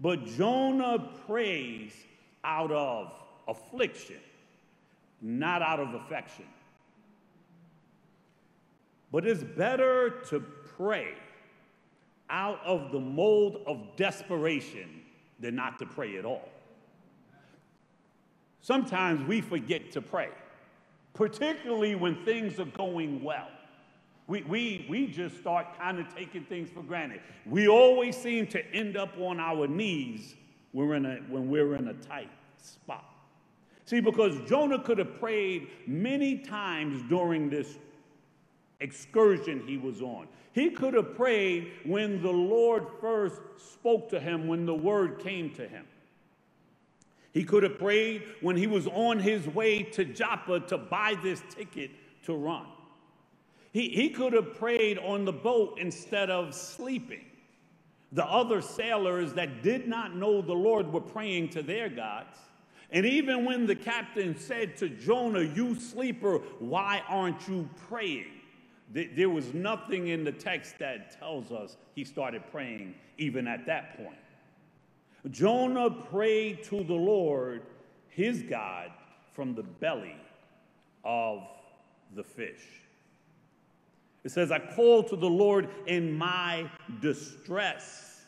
But 0.00 0.26
Jonah 0.26 1.10
prays 1.26 1.92
out 2.42 2.72
of 2.72 3.12
affliction, 3.46 4.18
not 5.22 5.62
out 5.62 5.78
of 5.78 5.94
affection. 5.94 6.46
But 9.12 9.26
it's 9.26 9.44
better 9.44 10.10
to 10.28 10.40
pray 10.76 11.14
out 12.30 12.60
of 12.64 12.90
the 12.90 13.00
mold 13.00 13.62
of 13.66 13.96
desperation 13.96 15.02
than 15.38 15.54
not 15.54 15.78
to 15.78 15.86
pray 15.86 16.16
at 16.16 16.24
all. 16.24 16.48
Sometimes 18.60 19.26
we 19.26 19.40
forget 19.40 19.90
to 19.92 20.02
pray, 20.02 20.28
particularly 21.14 21.94
when 21.94 22.24
things 22.24 22.58
are 22.58 22.66
going 22.66 23.22
well. 23.22 23.48
We, 24.26 24.42
we, 24.42 24.86
we 24.88 25.06
just 25.08 25.38
start 25.38 25.76
kind 25.78 25.98
of 25.98 26.14
taking 26.14 26.44
things 26.44 26.70
for 26.70 26.82
granted. 26.82 27.20
We 27.46 27.68
always 27.68 28.16
seem 28.16 28.46
to 28.48 28.64
end 28.74 28.96
up 28.96 29.18
on 29.18 29.40
our 29.40 29.66
knees 29.66 30.36
when 30.72 30.88
we're 30.88 30.94
in 30.94 31.06
a, 31.06 31.16
when 31.28 31.50
we're 31.50 31.74
in 31.74 31.88
a 31.88 31.94
tight 31.94 32.30
spot. 32.58 33.04
See, 33.86 34.00
because 34.00 34.38
Jonah 34.48 34.78
could 34.78 34.98
have 34.98 35.18
prayed 35.18 35.68
many 35.86 36.38
times 36.38 37.02
during 37.08 37.50
this 37.50 37.76
excursion 38.78 39.64
he 39.66 39.76
was 39.78 40.00
on. 40.00 40.28
He 40.52 40.70
could 40.70 40.94
have 40.94 41.16
prayed 41.16 41.72
when 41.84 42.22
the 42.22 42.30
Lord 42.30 42.86
first 43.00 43.40
spoke 43.56 44.08
to 44.10 44.20
him, 44.20 44.46
when 44.46 44.66
the 44.66 44.74
word 44.74 45.18
came 45.18 45.50
to 45.54 45.66
him. 45.66 45.86
He 47.32 47.44
could 47.44 47.62
have 47.62 47.78
prayed 47.78 48.24
when 48.40 48.56
he 48.56 48.66
was 48.66 48.86
on 48.88 49.18
his 49.18 49.46
way 49.46 49.82
to 49.82 50.04
Joppa 50.04 50.60
to 50.60 50.78
buy 50.78 51.16
this 51.22 51.42
ticket 51.50 51.90
to 52.24 52.34
run. 52.34 52.66
He, 53.72 53.88
he 53.88 54.10
could 54.10 54.32
have 54.32 54.54
prayed 54.54 54.98
on 54.98 55.24
the 55.24 55.32
boat 55.32 55.78
instead 55.80 56.28
of 56.28 56.54
sleeping. 56.54 57.24
The 58.12 58.24
other 58.24 58.60
sailors 58.60 59.32
that 59.34 59.62
did 59.62 59.86
not 59.86 60.16
know 60.16 60.42
the 60.42 60.52
Lord 60.52 60.92
were 60.92 61.00
praying 61.00 61.50
to 61.50 61.62
their 61.62 61.88
gods. 61.88 62.36
And 62.90 63.06
even 63.06 63.44
when 63.44 63.66
the 63.66 63.76
captain 63.76 64.36
said 64.36 64.76
to 64.78 64.88
Jonah, 64.88 65.42
You 65.42 65.78
sleeper, 65.78 66.38
why 66.58 67.02
aren't 67.08 67.46
you 67.46 67.68
praying? 67.88 68.26
There 68.92 69.30
was 69.30 69.54
nothing 69.54 70.08
in 70.08 70.24
the 70.24 70.32
text 70.32 70.80
that 70.80 71.16
tells 71.16 71.52
us 71.52 71.76
he 71.94 72.02
started 72.02 72.42
praying 72.50 72.96
even 73.18 73.46
at 73.46 73.64
that 73.66 73.96
point. 73.96 74.18
Jonah 75.30 75.90
prayed 75.90 76.62
to 76.64 76.82
the 76.82 76.94
Lord, 76.94 77.62
his 78.08 78.42
God, 78.42 78.90
from 79.32 79.54
the 79.54 79.62
belly 79.62 80.16
of 81.04 81.42
the 82.14 82.22
fish. 82.22 82.62
It 84.24 84.30
says, 84.30 84.50
I 84.50 84.58
called 84.58 85.08
to 85.08 85.16
the 85.16 85.28
Lord 85.28 85.68
in 85.86 86.12
my 86.12 86.70
distress. 87.00 88.22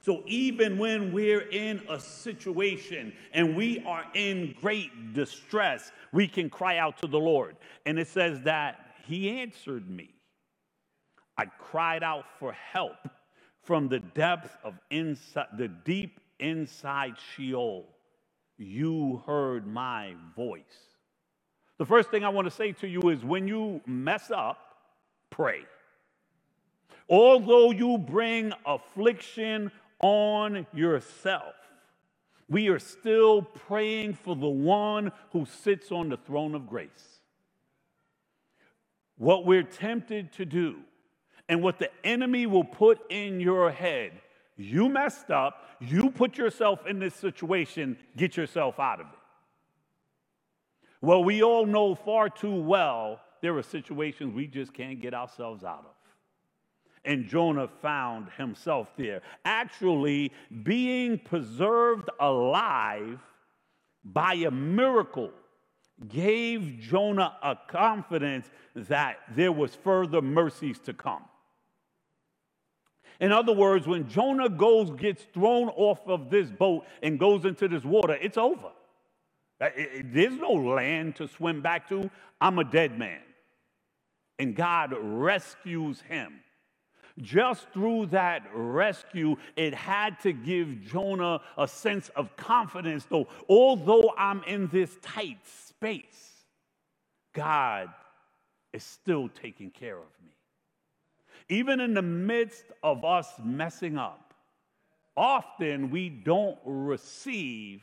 So 0.00 0.22
even 0.26 0.76
when 0.76 1.12
we're 1.12 1.48
in 1.48 1.82
a 1.88 1.98
situation 1.98 3.12
and 3.32 3.56
we 3.56 3.82
are 3.86 4.04
in 4.14 4.54
great 4.60 5.14
distress, 5.14 5.92
we 6.12 6.28
can 6.28 6.50
cry 6.50 6.78
out 6.78 6.98
to 6.98 7.06
the 7.06 7.18
Lord. 7.18 7.56
And 7.86 7.98
it 7.98 8.08
says 8.08 8.40
that 8.40 8.96
he 9.06 9.30
answered 9.30 9.88
me. 9.88 10.10
I 11.36 11.46
cried 11.46 12.02
out 12.02 12.26
for 12.38 12.52
help 12.52 13.08
from 13.62 13.88
the 13.88 14.00
depth 14.00 14.56
of 14.62 14.74
inside, 14.90 15.46
the 15.56 15.68
deep 15.68 16.20
inside 16.38 17.14
Sheol. 17.36 17.86
You 18.56 19.22
heard 19.26 19.66
my 19.66 20.14
voice. 20.36 20.62
The 21.78 21.86
first 21.86 22.10
thing 22.10 22.24
I 22.24 22.28
want 22.28 22.46
to 22.46 22.50
say 22.50 22.72
to 22.72 22.88
you 22.88 23.00
is 23.10 23.24
when 23.24 23.48
you 23.48 23.80
mess 23.86 24.30
up, 24.30 24.58
pray. 25.30 25.62
Although 27.08 27.72
you 27.72 27.98
bring 27.98 28.52
affliction 28.64 29.72
on 30.00 30.66
yourself, 30.72 31.54
we 32.48 32.68
are 32.68 32.78
still 32.78 33.42
praying 33.42 34.14
for 34.14 34.36
the 34.36 34.48
one 34.48 35.12
who 35.32 35.46
sits 35.46 35.90
on 35.90 36.08
the 36.08 36.16
throne 36.16 36.54
of 36.54 36.68
grace 36.68 37.14
what 39.16 39.44
we're 39.46 39.62
tempted 39.62 40.32
to 40.32 40.44
do 40.44 40.76
and 41.48 41.62
what 41.62 41.78
the 41.78 41.90
enemy 42.04 42.46
will 42.46 42.64
put 42.64 43.00
in 43.10 43.40
your 43.40 43.70
head. 43.70 44.12
You 44.56 44.88
messed 44.88 45.30
up, 45.30 45.62
you 45.80 46.10
put 46.10 46.38
yourself 46.38 46.86
in 46.86 46.98
this 46.98 47.14
situation, 47.14 47.96
get 48.16 48.36
yourself 48.36 48.78
out 48.78 49.00
of 49.00 49.06
it. 49.06 49.18
Well, 51.00 51.24
we 51.24 51.42
all 51.42 51.66
know 51.66 51.94
far 51.94 52.28
too 52.28 52.54
well 52.54 53.20
there 53.42 53.56
are 53.58 53.62
situations 53.62 54.32
we 54.34 54.46
just 54.46 54.72
can't 54.72 55.02
get 55.02 55.12
ourselves 55.12 55.64
out 55.64 55.80
of. 55.80 55.94
And 57.04 57.28
Jonah 57.28 57.68
found 57.82 58.28
himself 58.38 58.88
there, 58.96 59.20
actually 59.44 60.32
being 60.62 61.18
preserved 61.18 62.08
alive 62.20 63.18
by 64.02 64.34
a 64.34 64.50
miracle 64.50 65.30
gave 66.08 66.78
Jonah 66.80 67.36
a 67.42 67.56
confidence 67.68 68.50
that 68.74 69.18
there 69.34 69.52
was 69.52 69.74
further 69.74 70.22
mercies 70.22 70.78
to 70.80 70.94
come. 70.94 71.24
In 73.20 73.32
other 73.32 73.52
words, 73.52 73.86
when 73.86 74.08
Jonah 74.08 74.48
goes, 74.48 74.90
gets 74.90 75.22
thrown 75.32 75.68
off 75.70 76.00
of 76.06 76.30
this 76.30 76.50
boat 76.50 76.84
and 77.02 77.18
goes 77.18 77.44
into 77.44 77.68
this 77.68 77.84
water, 77.84 78.14
it's 78.20 78.36
over. 78.36 78.70
Uh, 79.60 79.70
there's 80.04 80.38
no 80.38 80.50
land 80.50 81.16
to 81.16 81.28
swim 81.28 81.62
back 81.62 81.88
to. 81.88 82.10
I'm 82.40 82.58
a 82.58 82.64
dead 82.64 82.98
man. 82.98 83.20
And 84.38 84.56
God 84.56 84.94
rescues 84.98 86.00
him. 86.02 86.40
Just 87.20 87.68
through 87.72 88.06
that 88.06 88.42
rescue, 88.52 89.36
it 89.54 89.72
had 89.72 90.18
to 90.20 90.32
give 90.32 90.82
Jonah 90.82 91.40
a 91.56 91.68
sense 91.68 92.08
of 92.16 92.36
confidence, 92.36 93.06
though, 93.08 93.28
although 93.48 94.12
I'm 94.18 94.42
in 94.44 94.66
this 94.68 94.98
tight 95.00 95.38
space, 95.46 96.44
God 97.32 97.88
is 98.72 98.82
still 98.82 99.28
taking 99.28 99.70
care 99.70 99.96
of 99.96 100.10
me. 100.24 100.33
Even 101.48 101.80
in 101.80 101.94
the 101.94 102.02
midst 102.02 102.64
of 102.82 103.04
us 103.04 103.28
messing 103.42 103.98
up, 103.98 104.34
often 105.16 105.90
we 105.90 106.08
don't 106.08 106.58
receive 106.64 107.82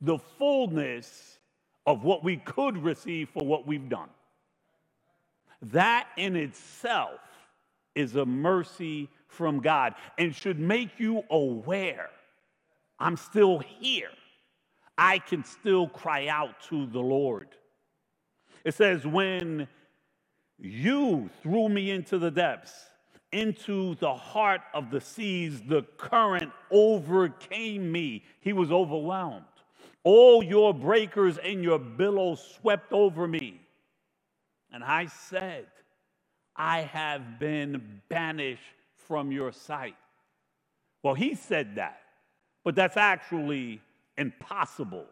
the 0.00 0.18
fullness 0.18 1.38
of 1.86 2.04
what 2.04 2.24
we 2.24 2.36
could 2.36 2.76
receive 2.78 3.28
for 3.30 3.44
what 3.44 3.66
we've 3.66 3.88
done. 3.88 4.08
That 5.62 6.08
in 6.16 6.34
itself 6.34 7.20
is 7.94 8.16
a 8.16 8.26
mercy 8.26 9.08
from 9.28 9.60
God 9.60 9.94
and 10.18 10.34
should 10.34 10.58
make 10.58 10.98
you 10.98 11.22
aware 11.30 12.10
I'm 13.02 13.16
still 13.16 13.58
here. 13.58 14.10
I 14.96 15.18
can 15.18 15.44
still 15.44 15.88
cry 15.88 16.28
out 16.28 16.60
to 16.68 16.86
the 16.86 17.00
Lord. 17.00 17.48
It 18.64 18.74
says, 18.74 19.04
When 19.04 19.66
you 20.62 21.28
threw 21.42 21.68
me 21.68 21.90
into 21.90 22.18
the 22.18 22.30
depths, 22.30 22.72
into 23.32 23.96
the 23.96 24.14
heart 24.14 24.60
of 24.72 24.90
the 24.90 25.00
seas, 25.00 25.60
the 25.62 25.82
current 25.96 26.52
overcame 26.70 27.90
me. 27.90 28.22
He 28.40 28.52
was 28.52 28.70
overwhelmed. 28.70 29.44
All 30.04 30.42
your 30.42 30.72
breakers 30.72 31.36
and 31.38 31.64
your 31.64 31.80
billows 31.80 32.56
swept 32.60 32.92
over 32.92 33.26
me. 33.26 33.60
And 34.72 34.84
I 34.84 35.06
said, 35.06 35.66
I 36.54 36.82
have 36.82 37.40
been 37.40 38.00
banished 38.08 38.62
from 39.08 39.32
your 39.32 39.50
sight. 39.50 39.96
Well, 41.02 41.14
he 41.14 41.34
said 41.34 41.74
that, 41.74 42.00
but 42.62 42.76
that's 42.76 42.96
actually 42.96 43.80
impossible. 44.16 45.06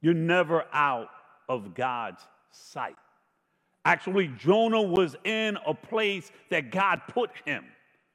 You're 0.00 0.14
never 0.14 0.64
out 0.72 1.10
of 1.48 1.74
God's 1.74 2.22
sight. 2.50 2.96
Actually, 3.88 4.28
Jonah 4.38 4.82
was 4.82 5.16
in 5.24 5.56
a 5.66 5.72
place 5.72 6.30
that 6.50 6.70
God 6.70 7.00
put 7.08 7.30
him, 7.46 7.64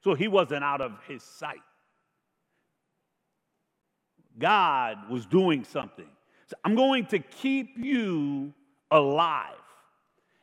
so 0.04 0.14
he 0.14 0.28
wasn't 0.28 0.62
out 0.62 0.80
of 0.80 0.92
his 1.08 1.20
sight. 1.20 1.58
God 4.38 5.10
was 5.10 5.26
doing 5.26 5.64
something. 5.64 6.06
So 6.46 6.54
I'm 6.64 6.76
going 6.76 7.06
to 7.06 7.18
keep 7.18 7.76
you 7.76 8.54
alive 8.92 9.56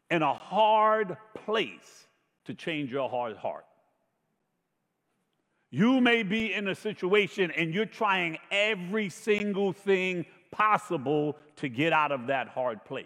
in 0.10 0.22
a 0.22 0.34
hard 0.34 1.16
place 1.34 2.08
to 2.44 2.54
change 2.54 2.92
your 2.92 3.10
hard 3.10 3.38
heart. 3.38 3.64
You 5.70 6.02
may 6.02 6.24
be 6.24 6.54
in 6.54 6.68
a 6.68 6.76
situation 6.76 7.52
and 7.52 7.74
you're 7.74 7.86
trying 7.86 8.38
every 8.52 9.08
single 9.08 9.72
thing 9.72 10.26
possible 10.52 11.38
to 11.56 11.70
get 11.70 11.94
out 11.94 12.12
of 12.12 12.28
that 12.28 12.50
hard 12.50 12.84
place. 12.84 13.06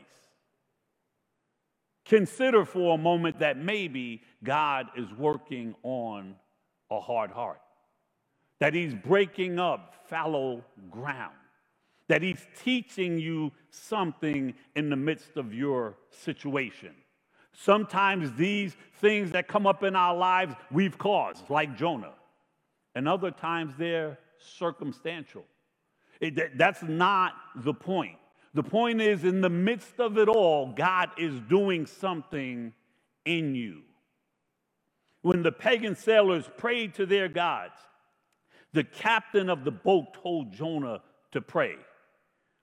Consider 2.06 2.66
for 2.66 2.96
a 2.96 2.98
moment 2.98 3.40
that 3.40 3.58
maybe 3.58 4.22
God 4.44 4.88
is 4.96 5.12
working 5.18 5.76
on 5.84 6.36
a 6.92 7.00
hard 7.00 7.32
heart. 7.32 7.60
that 8.60 8.74
he's 8.74 8.94
breaking 8.94 9.60
up 9.60 9.96
fallow 10.08 10.64
ground, 10.90 11.36
that 12.08 12.22
he's 12.22 12.46
teaching 12.64 13.20
you 13.20 13.52
something 13.70 14.54
in 14.76 14.90
the 14.90 14.96
midst 14.96 15.36
of 15.38 15.54
your 15.54 15.98
situation. 16.10 16.94
Sometimes 17.54 18.32
these 18.34 18.76
things 19.00 19.32
that 19.32 19.48
come 19.48 19.66
up 19.66 19.84
in 19.84 19.96
our 19.96 20.16
lives 20.16 20.56
we've 20.72 20.98
caused, 20.98 21.50
like 21.50 21.76
Jonah, 21.78 22.14
and 22.96 23.08
other 23.08 23.32
times 23.32 23.74
they're 23.78 24.18
circumstantial. 24.38 25.46
It, 26.22 26.58
that's 26.58 26.84
not 26.84 27.34
the 27.56 27.74
point. 27.74 28.18
The 28.56 28.64
point 28.64 29.02
is, 29.02 29.26
in 29.26 29.42
the 29.42 29.50
midst 29.50 30.00
of 30.00 30.18
it 30.18 30.30
all, 30.30 30.72
God 30.72 31.10
is 31.18 31.42
doing 31.42 31.86
something 31.86 32.74
in 33.26 33.54
you. 33.54 33.82
When 35.24 35.44
the 35.44 35.52
pagan 35.52 35.96
sailors 35.96 36.50
prayed 36.56 36.94
to 36.96 37.06
their 37.06 37.28
gods, 37.28 37.76
the 38.72 38.86
captain 38.86 39.50
of 39.50 39.66
the 39.66 39.72
boat 39.72 40.14
told 40.14 40.54
Jonah 40.54 41.02
to 41.34 41.42
pray. 41.42 41.76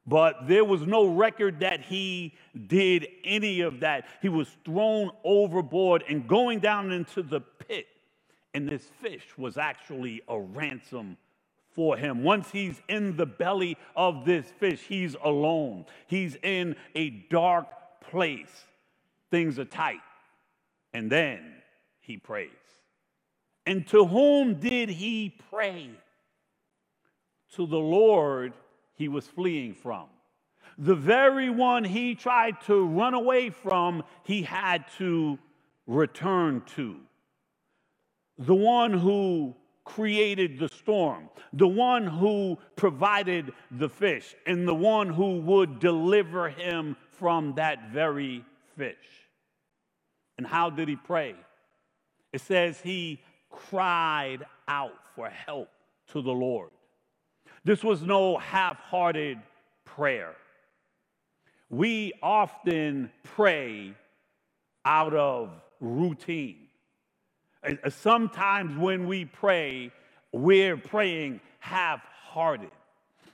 But 0.07 0.49
there 0.49 0.65
was 0.65 0.87
no 0.87 1.07
record 1.09 1.61
that 1.61 1.83
he 1.83 2.35
did 2.67 3.07
any 3.23 3.61
of 3.61 3.81
that. 3.81 4.07
He 4.23 4.31
was 4.31 4.49
thrown 4.65 5.11
overboard 5.25 6.05
and 6.09 6.27
going 6.27 6.61
down 6.61 6.91
into 6.91 7.23
the 7.23 7.41
pit. 7.41 7.87
And 8.55 8.67
this 8.67 8.91
fish 9.03 9.27
was 9.37 9.59
actually 9.59 10.23
a 10.27 10.41
ransom 10.41 11.19
for 11.75 11.97
him. 11.97 12.23
Once 12.23 12.50
he's 12.50 12.81
in 12.88 13.17
the 13.17 13.26
belly 13.26 13.76
of 13.97 14.25
this 14.25 14.47
fish, 14.59 14.81
he's 14.88 15.17
alone. 15.23 15.87
He's 16.07 16.37
in 16.43 16.76
a 16.95 17.11
dark 17.31 17.67
place. 18.11 18.64
Things 19.31 19.59
are 19.59 19.64
tight. 19.64 20.00
And 20.93 21.11
then 21.11 21.41
he 22.00 22.17
prays. 22.17 22.50
And 23.67 23.87
to 23.88 24.05
whom 24.05 24.55
did 24.55 24.88
he 24.88 25.35
pray? 25.50 25.91
To 27.57 27.67
the 27.67 27.79
Lord 27.79 28.55
he 28.95 29.09
was 29.09 29.26
fleeing 29.26 29.75
from. 29.75 30.07
The 30.79 30.95
very 30.95 31.50
one 31.50 31.85
he 31.85 32.14
tried 32.14 32.61
to 32.62 32.87
run 32.87 33.14
away 33.14 33.50
from, 33.50 34.02
he 34.25 34.43
had 34.43 34.85
to 34.99 35.38
return 35.87 36.62
to. 36.76 36.97
The 38.38 38.55
one 38.55 38.93
who 38.93 39.55
created 39.85 40.59
the 40.59 40.69
storm, 40.69 41.29
the 41.53 41.69
one 41.69 42.07
who 42.07 42.57
provided 42.77 43.53
the 43.71 43.89
fish, 43.89 44.35
and 44.47 44.67
the 44.67 44.75
one 44.75 45.09
who 45.09 45.41
would 45.41 45.81
deliver 45.81 46.49
him 46.49 46.97
from 47.11 47.55
that 47.57 47.91
very 47.91 48.45
fish. 48.77 48.97
And 50.39 50.47
how 50.47 50.71
did 50.71 50.89
he 50.89 50.97
pray? 50.97 51.35
It 52.33 52.41
says 52.41 52.81
he 52.81 53.21
cried 53.51 54.47
out 54.67 54.95
for 55.15 55.29
help 55.29 55.69
to 56.12 56.23
the 56.23 56.33
Lord. 56.33 56.71
This 57.65 57.85
was 57.85 58.03
no 58.03 58.39
half 58.39 58.79
hearted 58.79 59.39
prayer. 59.85 60.35
We 61.71 62.12
often 62.23 63.11
pray 63.23 63.95
out 64.85 65.15
of 65.15 65.51
routine. 65.81 66.62
Uh, 67.64 67.75
uh, 67.85 67.90
sometimes 67.90 68.76
when 68.76 69.07
we 69.07 69.25
pray, 69.25 69.90
we're 70.33 70.76
praying 70.76 71.40
half 71.61 72.00
hearted. 72.25 72.71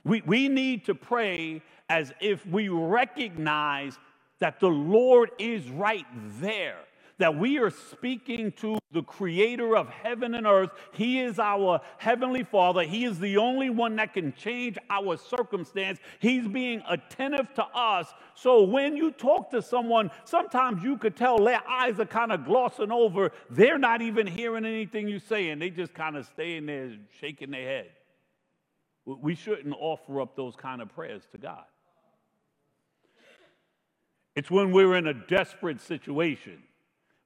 We, 0.03 0.21
we 0.25 0.47
need 0.47 0.85
to 0.85 0.95
pray 0.95 1.61
as 1.89 2.13
if 2.21 2.45
we 2.45 2.69
recognize 2.69 3.97
that 4.39 4.59
the 4.59 4.67
Lord 4.67 5.31
is 5.39 5.69
right 5.69 6.05
there 6.39 6.79
that 7.19 7.37
we 7.37 7.59
are 7.59 7.69
speaking 7.69 8.51
to 8.53 8.79
the 8.91 9.03
creator 9.03 9.77
of 9.77 9.87
heaven 9.89 10.33
and 10.33 10.47
earth. 10.47 10.71
He 10.93 11.19
is 11.19 11.37
our 11.37 11.81
heavenly 11.97 12.43
father. 12.43 12.83
He 12.83 13.05
is 13.05 13.19
the 13.19 13.37
only 13.37 13.69
one 13.69 13.97
that 13.97 14.13
can 14.13 14.33
change 14.33 14.77
our 14.89 15.17
circumstance. 15.17 15.99
He's 16.19 16.47
being 16.47 16.81
attentive 16.89 17.53
to 17.55 17.63
us. 17.65 18.07
So 18.33 18.63
when 18.63 18.97
you 18.97 19.11
talk 19.11 19.51
to 19.51 19.61
someone, 19.61 20.09
sometimes 20.23 20.81
you 20.81 20.97
could 20.97 21.15
tell 21.15 21.43
their 21.43 21.61
eyes 21.69 21.99
are 21.99 22.05
kind 22.05 22.31
of 22.31 22.45
glossing 22.45 22.91
over. 22.91 23.31
They're 23.49 23.77
not 23.77 24.01
even 24.01 24.25
hearing 24.25 24.65
anything 24.65 25.07
you 25.07 25.19
say, 25.19 25.49
and 25.49 25.61
they 25.61 25.69
just 25.69 25.93
kind 25.93 26.15
of 26.15 26.25
staying 26.25 26.65
there 26.65 26.91
shaking 27.19 27.51
their 27.51 27.67
head. 27.67 27.89
We 29.05 29.35
shouldn't 29.35 29.75
offer 29.77 30.21
up 30.21 30.35
those 30.35 30.55
kind 30.55 30.81
of 30.81 30.89
prayers 30.89 31.23
to 31.33 31.37
God. 31.37 31.63
It's 34.35 34.49
when 34.49 34.71
we're 34.71 34.95
in 34.95 35.07
a 35.07 35.13
desperate 35.13 35.81
situation 35.81 36.63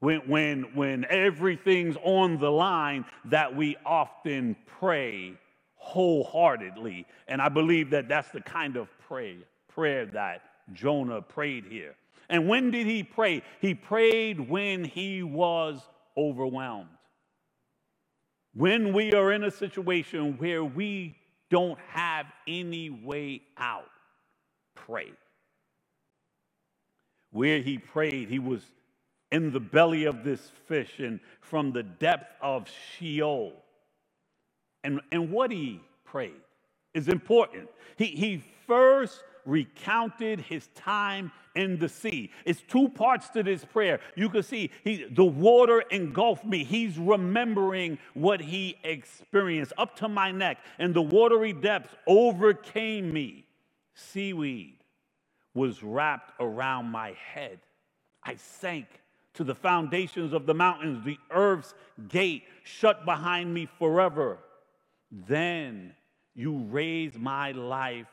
when, 0.04 0.20
when, 0.28 0.64
when 0.76 1.06
everything's 1.10 1.96
on 2.04 2.38
the 2.38 2.52
line 2.52 3.06
that 3.24 3.56
we 3.56 3.78
often 3.86 4.54
pray 4.80 5.32
wholeheartedly. 5.76 7.06
And 7.30 7.42
I 7.42 7.48
believe 7.48 7.90
that 7.92 8.10
that's 8.10 8.30
the 8.32 8.42
kind 8.42 8.76
of 8.76 8.90
pray, 9.08 9.38
prayer 9.70 10.06
that 10.08 10.42
Jonah 10.74 11.22
prayed 11.22 11.64
here. 11.70 11.96
And 12.30 12.50
when 12.50 12.70
did 12.70 12.86
he 12.86 13.02
pray? 13.02 13.44
He 13.62 13.74
prayed 13.74 14.50
when 14.50 14.84
he 14.84 15.24
was 15.24 15.80
overwhelmed. 16.18 16.90
When 18.54 18.92
we 18.92 19.14
are 19.14 19.32
in 19.32 19.46
a 19.46 19.52
situation 19.52 20.38
where 20.38 20.66
we 20.66 21.16
don't 21.50 21.80
have 21.88 22.26
any 22.46 22.90
way 22.90 23.42
out, 23.58 23.90
pray. 24.76 25.14
Where 27.32 27.62
he 27.62 27.78
prayed, 27.78 28.28
he 28.28 28.40
was 28.40 28.64
in 29.34 29.52
the 29.52 29.60
belly 29.60 30.06
of 30.06 30.24
this 30.24 30.52
fish 30.68 31.00
and 31.00 31.20
from 31.42 31.74
the 31.74 31.84
depth 31.84 32.32
of 32.40 32.70
Sheol. 32.70 33.54
And, 34.84 35.02
and 35.12 35.32
what 35.32 35.52
he 35.52 35.82
prayed 36.06 36.42
is 36.94 37.08
important. 37.08 37.68
He, 37.98 38.06
he 38.06 38.44
first 38.68 39.24
recounted 39.46 40.40
his 40.40 40.68
time 40.76 41.32
in 41.56 41.80
the 41.80 41.90
sea. 41.90 42.32
It's 42.46 42.62
two 42.62 42.88
parts 42.90 43.30
to 43.30 43.42
this 43.42 43.66
prayer. 43.66 44.00
You 44.16 44.30
can 44.30 44.44
see 44.44 44.70
he, 44.84 45.06
the 45.10 45.26
water 45.26 45.84
engulfed 45.90 46.46
me. 46.46 46.64
He's 46.64 46.98
remembering 47.00 47.98
what 48.14 48.40
he 48.40 48.78
experienced 48.84 49.74
up 49.80 49.96
to 49.98 50.08
my 50.08 50.32
neck, 50.32 50.60
and 50.78 50.94
the 50.94 51.02
watery 51.02 51.54
depths 51.54 51.94
overcame 52.06 53.12
me. 53.12 53.46
Seaweed 53.96 54.78
was 55.56 55.82
wrapped 55.82 56.34
around 56.40 56.86
my 56.86 57.16
head. 57.34 57.60
I 58.24 58.36
sank 58.36 58.88
to 59.34 59.44
the 59.44 59.56
foundations 59.56 60.34
of 60.34 60.46
the 60.46 60.54
mountains, 60.54 61.04
the 61.04 61.18
earth's 61.32 61.74
gate 62.08 62.44
shut 62.64 63.06
behind 63.06 63.54
me 63.54 63.68
forever. 63.80 64.38
Then 65.12 65.94
you 66.36 66.58
raise 66.70 67.18
my 67.18 67.52
life 67.52 68.08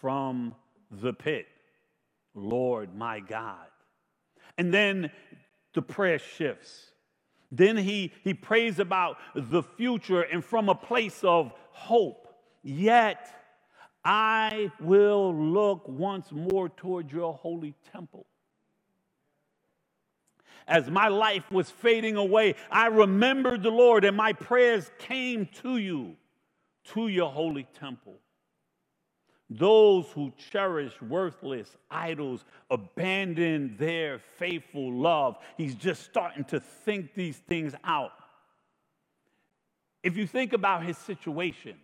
from 0.00 0.54
the 0.90 1.12
pit, 1.12 1.46
Lord 2.34 2.94
my 2.94 3.20
God. 3.20 3.66
And 4.58 4.72
then 4.72 5.10
the 5.74 5.82
prayer 5.82 6.18
shifts. 6.18 6.90
Then 7.50 7.76
he, 7.76 8.12
he 8.24 8.34
prays 8.34 8.78
about 8.78 9.18
the 9.34 9.62
future 9.62 10.22
and 10.22 10.44
from 10.44 10.68
a 10.68 10.74
place 10.74 11.22
of 11.22 11.52
hope. 11.70 12.28
Yet 12.62 13.28
I 14.04 14.70
will 14.80 15.34
look 15.34 15.86
once 15.86 16.32
more 16.32 16.68
toward 16.70 17.12
your 17.12 17.34
holy 17.34 17.74
temple 17.92 18.26
as 20.66 20.90
my 20.90 21.08
life 21.08 21.50
was 21.50 21.70
fading 21.70 22.16
away, 22.16 22.54
I 22.70 22.86
remembered 22.86 23.62
the 23.62 23.70
Lord 23.70 24.04
and 24.04 24.16
my 24.16 24.32
prayers 24.32 24.90
came 24.98 25.48
to 25.62 25.76
you, 25.76 26.16
to 26.92 27.08
your 27.08 27.30
holy 27.30 27.66
temple. 27.78 28.14
Those 29.50 30.06
who 30.14 30.32
cherish 30.50 30.94
worthless 31.02 31.76
idols 31.90 32.44
abandon 32.70 33.76
their 33.78 34.20
faithful 34.38 34.92
love. 34.92 35.36
He's 35.58 35.74
just 35.74 36.04
starting 36.04 36.44
to 36.44 36.60
think 36.60 37.14
these 37.14 37.36
things 37.36 37.74
out. 37.84 38.12
If 40.02 40.16
you 40.16 40.26
think 40.26 40.52
about 40.52 40.84
his 40.84 40.96
situation 40.98 41.76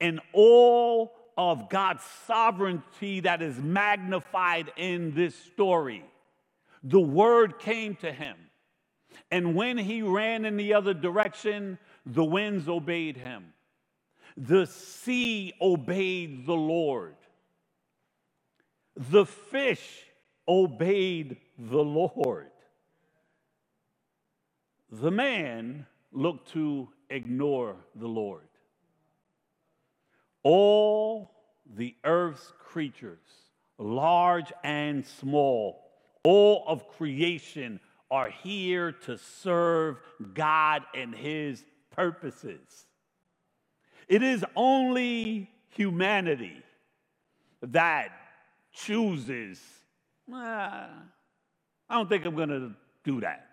and 0.00 0.20
all 0.32 1.12
of 1.36 1.68
God's 1.68 2.02
sovereignty 2.26 3.20
that 3.20 3.42
is 3.42 3.58
magnified 3.58 4.72
in 4.76 5.14
this 5.14 5.34
story, 5.34 6.04
the 6.82 7.00
word 7.00 7.58
came 7.58 7.96
to 7.96 8.12
him. 8.12 8.36
And 9.30 9.54
when 9.54 9.78
he 9.78 10.02
ran 10.02 10.44
in 10.44 10.56
the 10.56 10.74
other 10.74 10.94
direction, 10.94 11.78
the 12.04 12.24
winds 12.24 12.68
obeyed 12.68 13.16
him. 13.16 13.52
The 14.36 14.66
sea 14.66 15.54
obeyed 15.60 16.46
the 16.46 16.54
Lord. 16.54 17.16
The 18.96 19.26
fish 19.26 20.04
obeyed 20.46 21.38
the 21.58 21.82
Lord. 21.82 22.50
The 24.90 25.10
man 25.10 25.86
looked 26.12 26.52
to 26.52 26.88
ignore 27.10 27.76
the 27.94 28.06
Lord. 28.06 28.48
All 30.42 31.32
the 31.74 31.96
earth's 32.04 32.52
creatures, 32.58 33.18
large 33.78 34.52
and 34.62 35.04
small, 35.04 35.85
all 36.26 36.64
of 36.66 36.88
creation 36.88 37.78
are 38.10 38.28
here 38.28 38.90
to 38.90 39.16
serve 39.16 39.98
God 40.34 40.82
and 40.92 41.14
His 41.14 41.64
purposes. 41.92 42.86
It 44.08 44.24
is 44.24 44.44
only 44.56 45.48
humanity 45.68 46.60
that 47.62 48.08
chooses, 48.72 49.60
I 50.32 50.88
don't 51.88 52.08
think 52.08 52.24
I'm 52.24 52.34
going 52.34 52.48
to 52.48 52.72
do 53.04 53.20
that. 53.20 53.46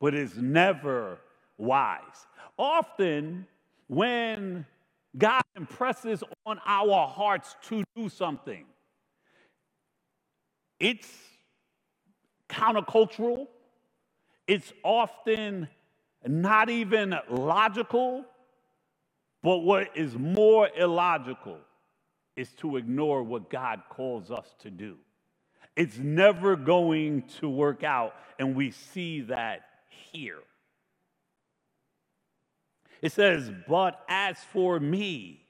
But 0.00 0.14
it's 0.14 0.34
never 0.34 1.20
wise. 1.56 2.26
Often, 2.58 3.46
when 3.86 4.66
God 5.16 5.42
impresses 5.54 6.24
on 6.44 6.58
our 6.66 7.06
hearts 7.06 7.54
to 7.68 7.84
do 7.94 8.08
something, 8.08 8.64
it's 10.80 11.08
countercultural, 12.48 13.46
it's 14.46 14.72
often 14.82 15.68
not 16.26 16.70
even 16.70 17.14
logical, 17.28 18.24
but 19.42 19.58
what 19.58 19.96
is 19.96 20.16
more 20.16 20.68
illogical 20.76 21.58
is 22.36 22.50
to 22.54 22.76
ignore 22.76 23.22
what 23.22 23.50
God 23.50 23.82
calls 23.90 24.30
us 24.30 24.54
to 24.60 24.70
do. 24.70 24.96
It's 25.76 25.98
never 25.98 26.56
going 26.56 27.22
to 27.40 27.48
work 27.48 27.84
out, 27.84 28.14
and 28.38 28.54
we 28.54 28.70
see 28.70 29.20
that 29.22 29.62
here. 30.12 30.40
It 33.00 33.12
says, 33.12 33.50
But 33.68 34.00
as 34.08 34.38
for 34.52 34.80
me, 34.80 35.42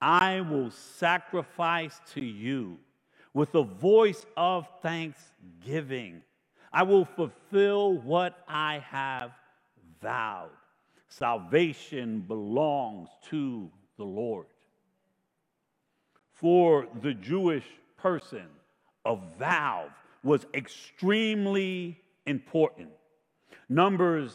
I 0.00 0.40
will 0.40 0.70
sacrifice 0.70 2.00
to 2.14 2.24
you 2.24 2.78
with 3.34 3.52
the 3.52 3.62
voice 3.62 4.24
of 4.36 4.66
thanksgiving. 4.82 6.22
I 6.72 6.82
will 6.82 7.04
fulfill 7.04 7.98
what 7.98 8.38
I 8.48 8.78
have 8.90 9.32
vowed. 10.00 10.50
Salvation 11.08 12.20
belongs 12.20 13.08
to 13.30 13.70
the 13.98 14.04
Lord. 14.04 14.46
For 16.32 16.86
the 17.02 17.14
Jewish 17.14 17.66
person, 17.98 18.46
a 19.04 19.16
vow 19.38 19.88
was 20.24 20.46
extremely 20.54 22.00
important. 22.26 22.88
Numbers 23.68 24.32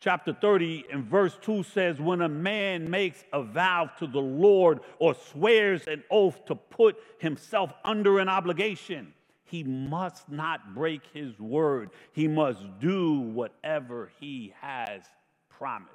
chapter 0.00 0.32
30 0.32 0.86
and 0.92 1.04
verse 1.04 1.36
2 1.42 1.62
says, 1.62 1.98
When 1.98 2.22
a 2.22 2.28
man 2.28 2.90
makes 2.90 3.24
a 3.32 3.42
vow 3.42 3.90
to 3.98 4.06
the 4.06 4.20
Lord 4.20 4.80
or 4.98 5.14
swears 5.14 5.86
an 5.86 6.02
oath 6.10 6.44
to 6.46 6.54
put 6.54 6.96
himself 7.18 7.72
under 7.84 8.18
an 8.18 8.28
obligation, 8.28 9.12
he 9.44 9.64
must 9.64 10.30
not 10.30 10.74
break 10.74 11.02
his 11.12 11.38
word. 11.40 11.90
He 12.12 12.28
must 12.28 12.78
do 12.80 13.20
whatever 13.20 14.10
he 14.20 14.52
has 14.60 15.02
promised. 15.48 15.88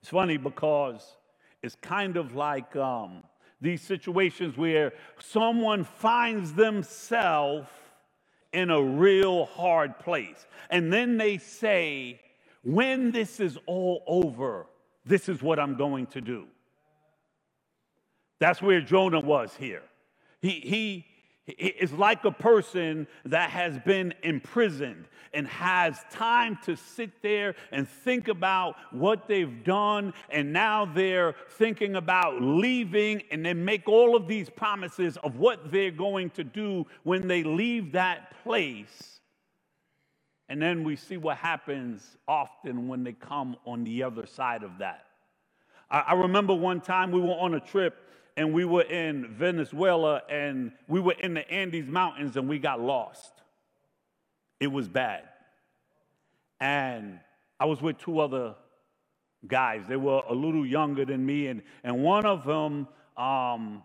It's 0.00 0.10
funny 0.10 0.36
because 0.36 1.02
it's 1.62 1.76
kind 1.80 2.18
of 2.18 2.34
like 2.34 2.76
um, 2.76 3.22
these 3.62 3.80
situations 3.80 4.58
where 4.58 4.92
someone 5.18 5.84
finds 5.84 6.52
themselves 6.52 7.66
in 8.54 8.70
a 8.70 8.82
real 8.82 9.46
hard 9.46 9.98
place. 9.98 10.46
And 10.70 10.92
then 10.92 11.18
they 11.18 11.38
say, 11.38 12.20
when 12.62 13.10
this 13.10 13.40
is 13.40 13.58
all 13.66 14.02
over, 14.06 14.66
this 15.04 15.28
is 15.28 15.42
what 15.42 15.58
I'm 15.58 15.76
going 15.76 16.06
to 16.08 16.20
do. 16.20 16.46
That's 18.38 18.62
where 18.62 18.80
Jonah 18.80 19.20
was 19.20 19.54
here. 19.58 19.82
He, 20.40 20.60
he, 20.60 21.06
is 21.46 21.92
like 21.92 22.24
a 22.24 22.30
person 22.30 23.06
that 23.26 23.50
has 23.50 23.78
been 23.80 24.14
imprisoned 24.22 25.06
and 25.34 25.46
has 25.48 25.98
time 26.10 26.58
to 26.64 26.76
sit 26.76 27.10
there 27.20 27.54
and 27.72 27.88
think 27.88 28.28
about 28.28 28.76
what 28.92 29.26
they've 29.26 29.64
done, 29.64 30.14
and 30.30 30.52
now 30.52 30.84
they're 30.84 31.34
thinking 31.50 31.96
about 31.96 32.40
leaving, 32.40 33.22
and 33.30 33.44
they 33.44 33.52
make 33.52 33.88
all 33.88 34.16
of 34.16 34.28
these 34.28 34.48
promises 34.48 35.16
of 35.18 35.36
what 35.36 35.72
they're 35.72 35.90
going 35.90 36.30
to 36.30 36.44
do 36.44 36.86
when 37.02 37.26
they 37.26 37.42
leave 37.42 37.92
that 37.92 38.32
place. 38.42 39.20
And 40.48 40.62
then 40.62 40.84
we 40.84 40.94
see 40.94 41.16
what 41.16 41.36
happens 41.38 42.16
often 42.28 42.86
when 42.86 43.02
they 43.02 43.12
come 43.12 43.56
on 43.64 43.82
the 43.82 44.02
other 44.02 44.26
side 44.26 44.62
of 44.62 44.78
that. 44.78 45.06
I 45.90 46.14
remember 46.14 46.54
one 46.54 46.80
time 46.80 47.10
we 47.10 47.20
were 47.20 47.34
on 47.34 47.54
a 47.54 47.60
trip 47.60 47.96
and 48.36 48.52
we 48.52 48.64
were 48.64 48.82
in 48.82 49.28
Venezuela 49.28 50.22
and 50.28 50.72
we 50.88 51.00
were 51.00 51.14
in 51.20 51.34
the 51.34 51.48
Andes 51.50 51.86
Mountains 51.86 52.36
and 52.36 52.48
we 52.48 52.58
got 52.58 52.80
lost. 52.80 53.32
It 54.60 54.68
was 54.68 54.88
bad. 54.88 55.22
And 56.60 57.20
I 57.60 57.66
was 57.66 57.80
with 57.80 57.98
two 57.98 58.20
other 58.20 58.54
guys. 59.46 59.82
They 59.88 59.96
were 59.96 60.22
a 60.28 60.34
little 60.34 60.66
younger 60.66 61.04
than 61.04 61.24
me, 61.24 61.48
and, 61.48 61.62
and 61.82 62.02
one 62.02 62.24
of 62.24 62.44
them 62.44 62.88
um, 63.16 63.82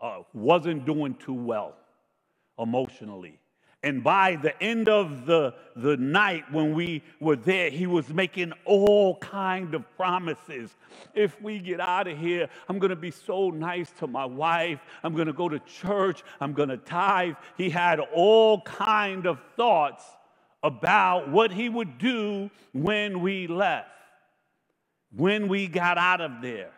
uh, 0.00 0.20
wasn't 0.32 0.84
doing 0.84 1.14
too 1.14 1.34
well 1.34 1.74
emotionally. 2.58 3.38
And 3.88 4.04
by 4.04 4.36
the 4.36 4.62
end 4.62 4.86
of 4.86 5.24
the, 5.24 5.54
the 5.74 5.96
night 5.96 6.44
when 6.52 6.74
we 6.74 7.02
were 7.20 7.36
there, 7.36 7.70
he 7.70 7.86
was 7.86 8.10
making 8.10 8.52
all 8.66 9.16
kind 9.16 9.74
of 9.74 9.82
promises. 9.96 10.76
If 11.14 11.40
we 11.40 11.58
get 11.58 11.80
out 11.80 12.06
of 12.06 12.18
here, 12.18 12.50
I'm 12.68 12.78
going 12.78 12.90
to 12.90 12.96
be 12.96 13.10
so 13.10 13.48
nice 13.48 13.90
to 14.00 14.06
my 14.06 14.26
wife. 14.26 14.78
I'm 15.02 15.14
going 15.14 15.26
to 15.26 15.32
go 15.32 15.48
to 15.48 15.58
church. 15.60 16.22
I'm 16.38 16.52
going 16.52 16.68
to 16.68 16.76
tithe. 16.76 17.36
He 17.56 17.70
had 17.70 17.98
all 17.98 18.60
kind 18.60 19.24
of 19.24 19.40
thoughts 19.56 20.04
about 20.62 21.30
what 21.30 21.50
he 21.50 21.70
would 21.70 21.96
do 21.96 22.50
when 22.74 23.22
we 23.22 23.46
left, 23.46 23.88
when 25.16 25.48
we 25.48 25.66
got 25.66 25.96
out 25.96 26.20
of 26.20 26.42
there. 26.42 26.72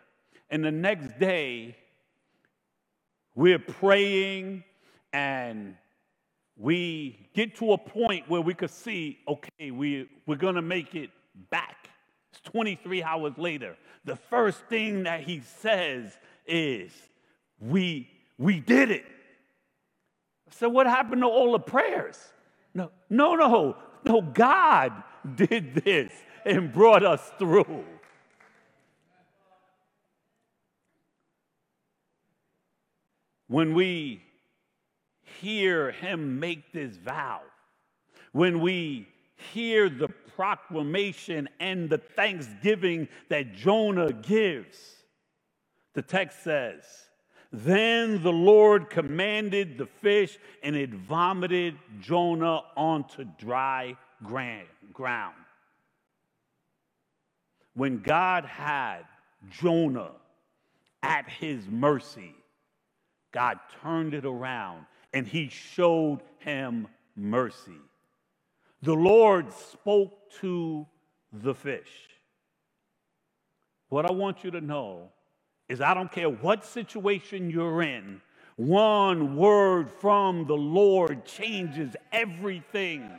And 0.49 0.65
the 0.65 0.71
next 0.71 1.19
day, 1.19 1.75
we're 3.35 3.59
praying 3.59 4.63
and 5.13 5.75
we 6.61 7.19
get 7.33 7.57
to 7.57 7.73
a 7.73 7.79
point 7.79 8.29
where 8.29 8.43
we 8.43 8.53
could 8.53 8.71
see, 8.71 9.19
okay, 9.27 9.71
we, 9.71 10.11
we're 10.27 10.37
going 10.37 10.57
to 10.57 10.63
make 10.63 10.95
it 10.95 11.09
back. 11.49 11.89
It's 12.31 12.41
23 12.43 13.03
hours 13.03 13.33
later. 13.39 13.77
The 14.05 14.17
first 14.17 14.61
thing 14.69 15.05
that 15.05 15.23
he 15.23 15.41
says 15.61 16.19
is, 16.47 16.93
we, 17.59 18.11
we 18.37 18.61
did 18.61 18.91
it. 18.91 19.07
So 20.51 20.69
what 20.69 20.87
happened 20.87 21.23
to 21.23 21.29
all 21.29 21.53
the 21.53 21.59
prayers? 21.59 22.19
No, 22.75 22.91
no, 23.09 23.37
no, 23.37 23.77
no, 24.05 24.21
God 24.21 24.93
did 25.35 25.75
this 25.77 26.13
and 26.45 26.71
brought 26.71 27.03
us 27.03 27.23
through. 27.39 27.85
When 33.49 33.73
we 33.73 34.23
hear 35.41 35.91
him 35.91 36.39
make 36.39 36.73
this 36.73 36.97
vow, 36.97 37.41
when 38.33 38.61
we 38.61 39.09
hear 39.53 39.89
the 39.89 40.09
proclamation 40.37 41.49
and 41.59 41.89
the 41.89 41.99
thanksgiving 41.99 43.09
that 43.29 43.55
Jonah 43.55 44.13
gives, 44.13 44.79
the 45.95 46.03
text 46.03 46.43
says, 46.45 46.85
Then 47.53 48.23
the 48.23 48.33
Lord 48.33 48.91
commanded 48.91 49.79
the 49.79 49.87
fish, 49.87 50.39
and 50.63 50.77
it 50.77 50.91
vomited 50.91 51.77
Jonah 52.01 52.63
onto 52.77 53.25
dry 53.39 53.97
ground. 54.23 55.35
When 57.75 58.01
God 58.01 58.45
had 58.45 59.05
Jonah 59.49 60.13
at 61.03 61.29
his 61.29 61.67
mercy, 61.69 62.35
God 63.33 63.59
turned 63.83 64.13
it 64.13 64.25
around 64.25 64.87
and 65.13 65.27
he 65.27 65.49
showed 65.49 66.21
him 66.39 66.89
mercy. 67.17 67.81
The 68.83 68.95
Lord 68.95 69.53
spoke 69.53 70.31
to 70.41 70.87
the 71.33 71.55
fish. 71.55 72.09
What 73.89 74.07
I 74.07 74.13
want 74.13 74.45
you 74.45 74.51
to 74.53 74.61
know 74.61 75.11
is 75.69 75.81
I 75.81 75.95
don't 75.95 76.11
care 76.11 76.29
what 76.29 76.65
situation 76.65 77.51
you're 77.51 77.83
in, 77.83 78.21
one 78.57 79.37
word 79.37 79.91
from 79.91 80.47
the 80.47 80.57
Lord 80.57 81.25
changes 81.25 81.97
everything. 82.13 83.11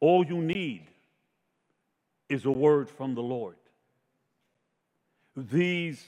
All 0.00 0.24
you 0.24 0.40
need 0.40 0.88
is 2.28 2.44
a 2.44 2.50
word 2.50 2.90
from 2.90 3.14
the 3.14 3.22
Lord. 3.22 3.56
These 5.36 6.06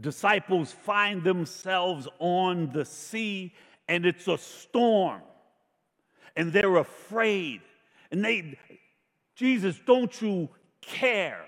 disciples 0.00 0.72
find 0.72 1.22
themselves 1.22 2.08
on 2.18 2.70
the 2.72 2.84
sea 2.84 3.54
and 3.88 4.04
it's 4.06 4.28
a 4.28 4.38
storm. 4.38 5.22
And 6.36 6.52
they're 6.52 6.76
afraid. 6.76 7.60
And 8.10 8.24
they 8.24 8.58
jesus 9.36 9.80
don't 9.86 10.20
you 10.20 10.48
care? 10.80 11.44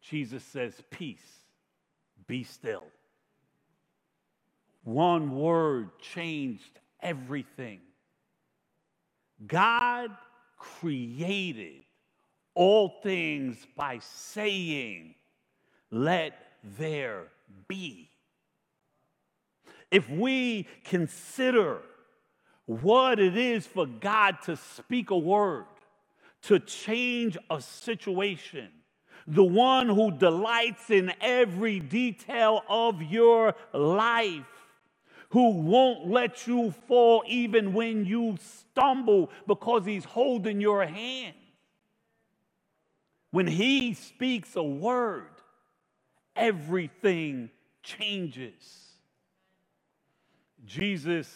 Jesus 0.00 0.42
says 0.44 0.74
peace 0.90 1.42
be 2.26 2.44
still. 2.44 2.84
One 4.84 5.36
word 5.36 5.90
changed 6.00 6.80
everything. 7.00 7.80
God 9.46 10.10
created 10.58 11.84
all 12.54 13.00
things 13.02 13.56
by 13.76 13.98
saying, 14.00 15.14
Let 15.90 16.34
there 16.78 17.24
be. 17.68 18.08
If 19.90 20.08
we 20.08 20.66
consider 20.84 21.82
what 22.66 23.18
it 23.18 23.36
is 23.36 23.66
for 23.66 23.86
God 23.86 24.36
to 24.44 24.56
speak 24.56 25.10
a 25.10 25.18
word, 25.18 25.66
to 26.42 26.58
change 26.58 27.36
a 27.50 27.60
situation, 27.60 28.68
the 29.26 29.44
one 29.44 29.88
who 29.88 30.10
delights 30.10 30.90
in 30.90 31.12
every 31.20 31.78
detail 31.78 32.62
of 32.68 33.02
your 33.02 33.54
life, 33.72 34.44
who 35.30 35.50
won't 35.50 36.08
let 36.08 36.46
you 36.46 36.72
fall 36.86 37.22
even 37.26 37.72
when 37.72 38.04
you 38.04 38.36
stumble 38.40 39.30
because 39.46 39.86
he's 39.86 40.04
holding 40.04 40.60
your 40.60 40.84
hand. 40.84 41.34
When 43.30 43.46
he 43.46 43.94
speaks 43.94 44.56
a 44.56 44.62
word, 44.62 45.31
everything 46.36 47.50
changes. 47.82 48.92
Jesus 50.64 51.28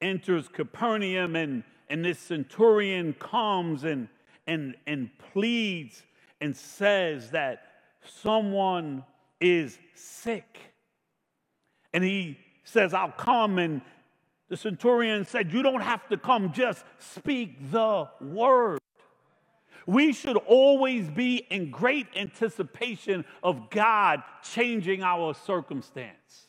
enters 0.00 0.48
Capernaum 0.48 1.36
and, 1.36 1.64
and 1.88 2.04
this 2.04 2.18
centurion 2.18 3.14
comes 3.14 3.84
and, 3.84 4.08
and, 4.46 4.74
and 4.86 5.10
pleads 5.32 6.02
and 6.40 6.56
says 6.56 7.30
that 7.30 7.62
someone 8.04 9.04
is 9.40 9.78
sick. 9.94 10.58
And 11.92 12.04
he 12.04 12.38
says, 12.64 12.94
I'll 12.94 13.12
come. 13.12 13.58
And 13.58 13.80
the 14.48 14.56
centurion 14.56 15.24
said, 15.24 15.52
You 15.52 15.62
don't 15.62 15.80
have 15.80 16.06
to 16.08 16.16
come, 16.16 16.52
just 16.52 16.84
speak 16.98 17.70
the 17.70 18.08
word. 18.20 18.78
We 19.88 20.12
should 20.12 20.36
always 20.36 21.08
be 21.08 21.46
in 21.48 21.70
great 21.70 22.08
anticipation 22.14 23.24
of 23.42 23.70
God 23.70 24.22
changing 24.42 25.02
our 25.02 25.32
circumstance. 25.32 26.48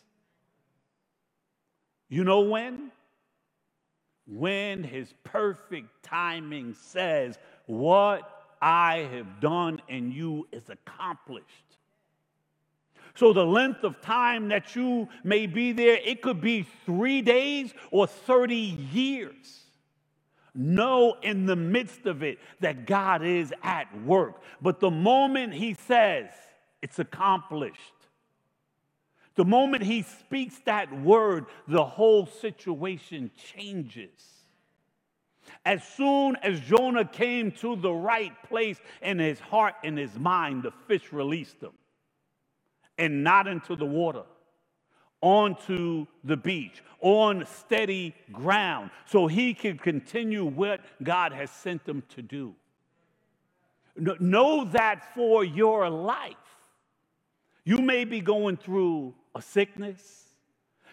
You 2.09 2.25
know 2.25 2.41
when? 2.41 2.91
When 4.27 4.83
his 4.83 5.13
perfect 5.23 6.03
timing 6.03 6.73
says, 6.73 7.39
What 7.65 8.29
I 8.61 9.07
have 9.13 9.39
done 9.39 9.81
in 9.87 10.11
you 10.11 10.45
is 10.51 10.69
accomplished. 10.69 11.77
So, 13.15 13.31
the 13.31 13.45
length 13.45 13.85
of 13.85 14.01
time 14.01 14.49
that 14.49 14.75
you 14.75 15.07
may 15.23 15.47
be 15.47 15.71
there, 15.71 15.97
it 16.03 16.21
could 16.21 16.41
be 16.41 16.67
three 16.85 17.21
days 17.21 17.73
or 17.89 18.05
30 18.05 18.53
years. 18.55 19.58
Know 20.55 21.15
in 21.21 21.45
the 21.45 21.55
midst 21.55 22.05
of 22.05 22.23
it 22.23 22.39
that 22.59 22.85
God 22.85 23.23
is 23.23 23.53
at 23.63 23.87
work. 24.03 24.41
But 24.61 24.79
the 24.79 24.91
moment 24.91 25.53
He 25.53 25.73
says 25.73 26.29
it's 26.81 26.99
accomplished, 26.99 27.93
the 29.35 29.45
moment 29.45 29.83
He 29.83 30.01
speaks 30.01 30.59
that 30.65 31.01
word, 31.01 31.45
the 31.67 31.85
whole 31.85 32.25
situation 32.25 33.31
changes. 33.35 34.39
As 35.65 35.83
soon 35.83 36.35
as 36.37 36.59
Jonah 36.59 37.05
came 37.05 37.51
to 37.53 37.75
the 37.75 37.91
right 37.91 38.33
place 38.43 38.79
in 39.01 39.19
his 39.19 39.39
heart 39.39 39.75
and 39.83 39.97
his 39.97 40.17
mind, 40.17 40.63
the 40.63 40.71
fish 40.87 41.11
released 41.11 41.61
him 41.61 41.73
and 42.97 43.23
not 43.23 43.47
into 43.47 43.75
the 43.75 43.85
water, 43.85 44.23
onto 45.21 46.05
the 46.23 46.37
beach, 46.37 46.81
on 47.01 47.45
steady 47.45 48.15
ground, 48.31 48.89
so 49.05 49.27
he 49.27 49.53
can 49.53 49.77
continue 49.77 50.45
what 50.45 50.81
God 51.03 51.31
has 51.33 51.49
sent 51.49 51.87
him 51.87 52.03
to 52.15 52.21
do. 52.21 52.55
Know 53.97 54.65
that 54.65 55.13
for 55.13 55.43
your 55.43 55.89
life. 55.89 56.35
You 57.65 57.79
may 57.79 58.05
be 58.05 58.21
going 58.21 58.57
through 58.57 59.13
a 59.35 59.41
sickness, 59.41 60.25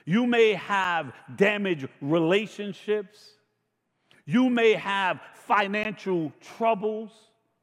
you 0.05 0.27
may 0.27 0.55
have 0.55 1.13
damaged 1.37 1.89
relationships, 2.01 3.31
you 4.25 4.51
may 4.51 4.73
have 4.75 5.21
financial 5.35 6.33
troubles. 6.57 7.13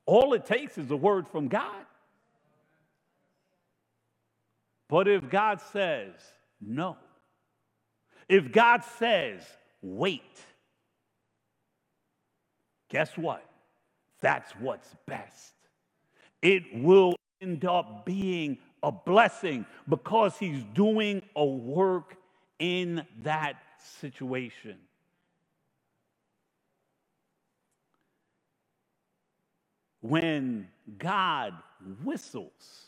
All 0.06 0.34
it 0.34 0.46
takes 0.46 0.78
is 0.78 0.92
a 0.92 0.98
word 0.98 1.28
from 1.28 1.48
God. 1.48 1.86
But 4.90 5.08
if 5.08 5.30
God 5.30 5.62
says 5.72 6.14
no, 6.66 6.98
if 8.30 8.52
God 8.52 8.84
says 9.00 9.42
wait, 9.82 10.22
guess 12.90 13.18
what? 13.18 13.44
That's 14.22 14.50
what's 14.54 14.88
best. 15.06 15.54
It 16.42 16.64
will 16.74 17.16
end 17.42 17.66
up 17.66 18.06
being 18.06 18.58
a 18.82 18.92
blessing 18.92 19.66
because 19.88 20.38
He's 20.38 20.64
doing 20.74 21.22
a 21.36 21.46
work 21.46 22.16
in 22.60 23.06
that 23.24 23.56
situation. 24.00 24.78
When 30.02 30.68
God 30.98 31.54
whistles, 32.04 32.88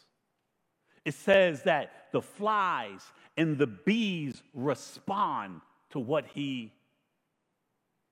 it 1.06 1.14
says 1.14 1.64
that 1.64 2.08
the 2.12 2.22
flies 2.22 3.02
and 3.38 3.58
the 3.58 3.68
bees 3.68 4.42
respond 4.54 5.62
to 5.92 6.00
what 6.00 6.26
he 6.28 6.72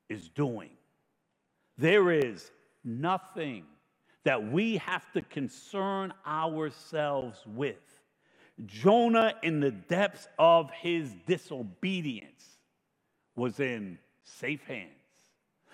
is 0.10 0.30
doing. 0.30 0.70
There 1.78 2.12
is 2.12 2.52
nothing 2.84 3.66
that 4.24 4.52
we 4.52 4.78
have 4.78 5.12
to 5.14 5.22
concern 5.22 6.14
ourselves 6.26 7.38
with. 7.46 7.76
Jonah, 8.66 9.34
in 9.42 9.60
the 9.60 9.72
depths 9.72 10.28
of 10.38 10.70
his 10.72 11.14
disobedience, 11.26 12.44
was 13.36 13.60
in 13.60 13.98
safe 14.24 14.64
hands. 14.66 14.90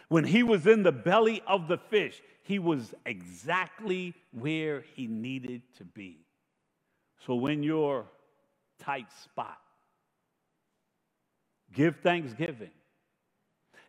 When 0.07 0.23
he 0.23 0.41
was 0.41 0.65
in 0.65 0.83
the 0.83 0.91
belly 0.91 1.43
of 1.45 1.67
the 1.67 1.77
fish, 1.77 2.21
he 2.41 2.57
was 2.57 2.95
exactly 3.05 4.15
where 4.31 4.83
he 4.95 5.05
needed 5.05 5.61
to 5.77 5.83
be. 5.83 6.25
So 7.25 7.35
when 7.35 7.61
you're 7.61 8.05
tight 8.79 9.07
spot, 9.23 9.59
give 11.73 11.97
thanksgiving. 11.97 12.71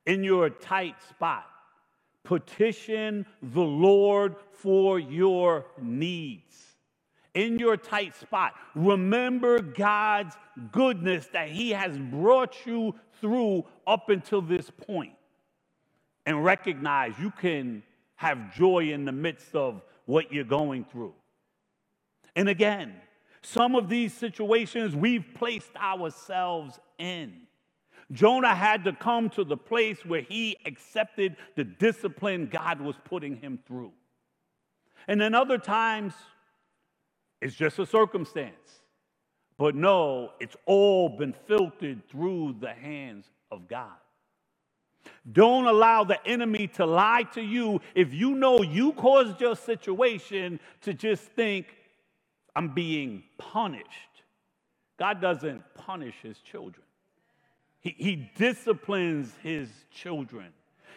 In 0.06 0.24
your 0.24 0.50
tight 0.50 0.96
spot, 1.08 1.46
petition 2.24 3.26
the 3.42 3.60
Lord 3.60 4.36
for 4.52 4.98
your 4.98 5.66
needs. 5.80 6.56
In 7.34 7.58
your 7.58 7.76
tight 7.76 8.16
spot, 8.16 8.54
remember 8.74 9.60
God's 9.60 10.36
goodness 10.72 11.28
that 11.32 11.48
He 11.48 11.70
has 11.70 11.96
brought 11.96 12.56
you 12.66 12.94
through 13.20 13.64
up 13.86 14.08
until 14.08 14.42
this 14.42 14.70
point. 14.70 15.12
And 16.26 16.44
recognize 16.44 17.14
you 17.18 17.30
can 17.30 17.82
have 18.16 18.54
joy 18.54 18.90
in 18.90 19.04
the 19.04 19.12
midst 19.12 19.54
of 19.54 19.80
what 20.06 20.32
you're 20.32 20.44
going 20.44 20.84
through. 20.84 21.14
And 22.36 22.48
again, 22.48 22.94
some 23.42 23.74
of 23.74 23.88
these 23.88 24.12
situations 24.12 24.94
we've 24.94 25.24
placed 25.34 25.74
ourselves 25.76 26.78
in. 26.98 27.32
Jonah 28.12 28.54
had 28.54 28.84
to 28.84 28.92
come 28.92 29.30
to 29.30 29.44
the 29.44 29.56
place 29.56 30.04
where 30.04 30.20
he 30.20 30.56
accepted 30.66 31.36
the 31.54 31.64
discipline 31.64 32.48
God 32.50 32.80
was 32.80 32.96
putting 33.04 33.36
him 33.36 33.58
through. 33.66 33.92
And 35.06 35.20
then 35.20 35.34
other 35.34 35.58
times, 35.58 36.12
it's 37.40 37.54
just 37.54 37.78
a 37.78 37.86
circumstance. 37.86 38.80
But 39.56 39.74
no, 39.74 40.32
it's 40.40 40.56
all 40.66 41.08
been 41.08 41.34
filtered 41.46 42.08
through 42.08 42.56
the 42.60 42.72
hands 42.72 43.26
of 43.50 43.68
God. 43.68 43.92
Don't 45.32 45.66
allow 45.66 46.04
the 46.04 46.24
enemy 46.26 46.66
to 46.68 46.86
lie 46.86 47.24
to 47.34 47.42
you 47.42 47.80
if 47.94 48.12
you 48.12 48.34
know 48.34 48.62
you 48.62 48.92
caused 48.92 49.40
your 49.40 49.54
situation 49.54 50.58
to 50.82 50.94
just 50.94 51.24
think, 51.24 51.66
I'm 52.54 52.74
being 52.74 53.22
punished. 53.38 53.86
God 54.98 55.20
doesn't 55.20 55.62
punish 55.74 56.14
his 56.22 56.38
children, 56.38 56.86
he, 57.80 57.94
he 57.96 58.30
disciplines 58.36 59.32
his 59.42 59.68
children. 59.90 60.48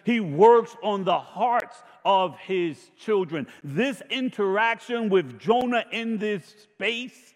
He 0.06 0.20
works 0.20 0.76
on 0.84 1.06
the 1.06 1.18
hearts 1.18 1.82
of 2.04 2.38
his 2.40 2.78
children. 3.00 3.48
This 3.64 4.02
interaction 4.10 5.08
with 5.08 5.40
Jonah 5.40 5.86
in 5.94 6.18
this 6.18 6.44
space, 6.64 7.34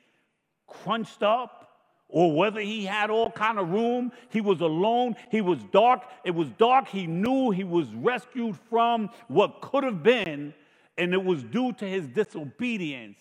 crunched 0.68 1.24
up, 1.24 1.68
or 2.10 2.36
whether 2.36 2.60
he 2.60 2.86
had 2.86 3.10
all 3.10 3.30
kind 3.32 3.60
of 3.60 3.70
room 3.70 4.12
he 4.30 4.42
was 4.42 4.62
alone 4.62 5.16
he 5.30 5.42
was 5.42 5.60
dark 5.72 6.04
it 6.24 6.32
was 6.32 6.48
dark 6.58 6.88
he 6.88 7.06
knew 7.06 7.52
he 7.52 7.64
was 7.64 7.94
rescued 7.96 8.58
from 8.70 9.10
what 9.28 9.62
could 9.62 9.84
have 9.84 10.04
been 10.04 10.54
and 10.98 11.14
it 11.14 11.24
was 11.24 11.44
due 11.44 11.74
to 11.74 11.86
his 11.86 12.08
disobedience 12.08 13.20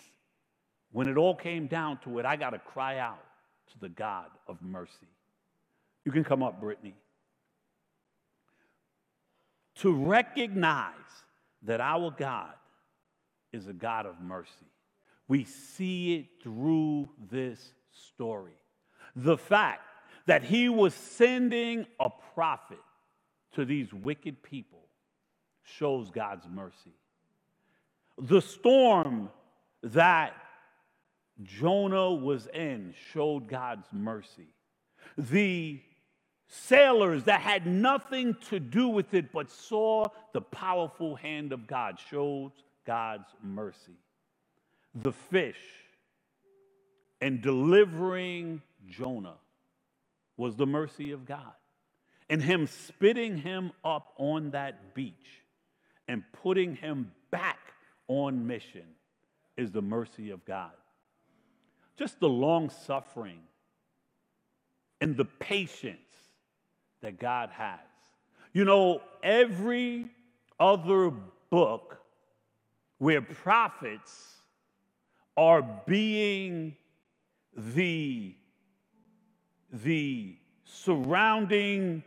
when 0.97 1.11
it 1.11 1.19
all 1.19 1.35
came 1.35 1.67
down 1.67 1.99
to 1.99 2.19
it, 2.19 2.25
I 2.25 2.37
got 2.37 2.51
to 2.51 2.59
cry 2.59 2.97
out 2.97 3.23
to 3.71 3.79
the 3.81 3.91
God 3.91 4.29
of 4.49 4.57
mercy. 4.63 5.11
You 6.07 6.11
can 6.11 6.25
come 6.25 6.43
up, 6.43 6.59
Brittany. 6.59 6.95
To 9.81 9.93
recognize 9.93 10.95
that 11.65 11.83
our 11.83 12.11
God 12.11 12.55
is 13.53 13.67
a 13.67 13.75
God 13.75 14.07
of 14.07 14.23
mercy. 14.23 14.51
We 15.29 15.45
see 15.45 16.15
it 16.15 16.43
through 16.43 17.11
this 17.31 17.73
story. 18.15 18.57
The 19.15 19.37
fact 19.37 19.83
that 20.25 20.45
he 20.45 20.71
was 20.71 20.95
sending 20.95 21.85
a 22.01 22.09
prophet 22.33 22.81
to 23.53 23.67
these 23.67 23.93
wicked 23.93 24.43
people 24.43 24.89
shows 25.63 26.11
God's 26.11 26.47
mercy. 26.49 26.95
The 28.17 28.41
storm 28.41 29.29
that 29.83 30.33
Jonah 31.43 32.13
was 32.13 32.47
in 32.49 32.95
showed 33.13 33.49
God's 33.49 33.87
mercy. 33.93 34.49
The 35.19 35.81
sailors 36.49 37.25
that 37.25 37.41
had 37.41 37.67
nothing 37.67 38.37
to 38.49 38.61
do 38.61 38.89
with 38.89 39.13
it 39.15 39.33
but 39.33 39.51
saw 39.51 40.05
the 40.33 40.41
powerful 40.41 41.17
hand 41.17 41.53
of 41.53 41.67
God 41.67 41.99
showed 42.11 42.53
God's 42.87 43.29
mercy. 43.43 43.99
The 44.95 45.13
fish 45.13 45.61
and 47.21 47.43
delivering 47.43 48.63
Jonah 48.89 49.37
was 50.37 50.57
the 50.57 50.67
mercy 50.67 51.13
of 51.13 51.27
God. 51.27 51.53
And 52.29 52.43
him 52.43 52.67
spitting 52.67 53.37
him 53.37 53.73
up 53.85 54.13
on 54.17 54.51
that 54.51 54.95
beach 54.95 55.45
and 56.09 56.25
putting 56.43 56.75
him 56.77 57.13
back 57.31 57.59
on 58.09 58.47
mission 58.47 58.87
is 59.57 59.71
the 59.71 59.83
mercy 59.83 60.31
of 60.31 60.45
God. 60.45 60.73
Just 61.97 62.21
the 62.21 62.29
long 62.29 62.71
suffering 62.71 63.41
and 65.01 65.17
the 65.17 65.25
patience 65.25 65.99
that 67.01 67.19
God 67.19 67.51
has. 67.51 67.81
You 68.53 68.65
know, 68.65 69.03
every 69.23 70.07
other 70.59 71.13
book 71.51 72.01
where 72.99 73.21
prophets 73.21 74.37
are 75.37 75.63
being 75.87 76.75
the, 77.55 78.35
the 79.73 80.37
surrounding 80.65 82.03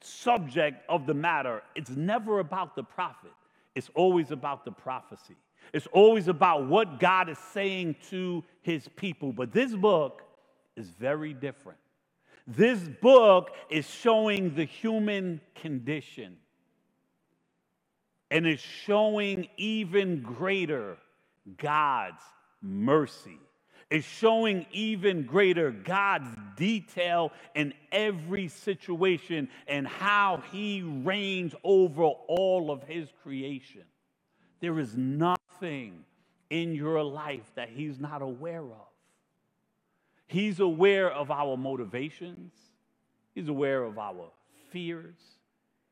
subject 0.00 0.82
of 0.88 1.06
the 1.06 1.14
matter, 1.14 1.62
it's 1.74 1.90
never 1.90 2.40
about 2.40 2.76
the 2.76 2.82
prophet. 2.82 3.32
It's 3.74 3.90
always 3.94 4.30
about 4.30 4.64
the 4.64 4.72
prophecy. 4.72 5.36
It's 5.72 5.86
always 5.88 6.28
about 6.28 6.66
what 6.66 6.98
God 6.98 7.28
is 7.28 7.38
saying 7.52 7.96
to 8.10 8.44
his 8.62 8.88
people. 8.96 9.32
But 9.32 9.52
this 9.52 9.74
book 9.74 10.22
is 10.76 10.88
very 10.88 11.34
different. 11.34 11.78
This 12.46 12.80
book 13.02 13.50
is 13.68 13.86
showing 13.86 14.54
the 14.54 14.64
human 14.64 15.40
condition 15.54 16.38
and 18.30 18.46
is 18.46 18.60
showing 18.60 19.48
even 19.56 20.22
greater 20.22 20.96
God's 21.56 22.22
mercy. 22.62 23.38
It's 23.90 24.06
showing 24.06 24.66
even 24.72 25.24
greater 25.24 25.70
God's 25.70 26.28
detail 26.56 27.32
in 27.54 27.72
every 27.90 28.48
situation 28.48 29.48
and 29.66 29.86
how 29.86 30.42
He 30.52 30.82
reigns 30.82 31.54
over 31.64 32.02
all 32.02 32.70
of 32.70 32.82
His 32.82 33.08
creation. 33.22 33.84
There 34.60 34.78
is 34.78 34.94
in 35.62 36.74
your 36.74 37.02
life 37.02 37.50
that 37.54 37.68
He's 37.68 37.98
not 37.98 38.22
aware 38.22 38.62
of. 38.62 38.88
He's 40.26 40.60
aware 40.60 41.10
of 41.10 41.30
our 41.30 41.56
motivations, 41.56 42.52
He's 43.34 43.48
aware 43.48 43.82
of 43.82 43.98
our 43.98 44.30
fears, 44.70 45.16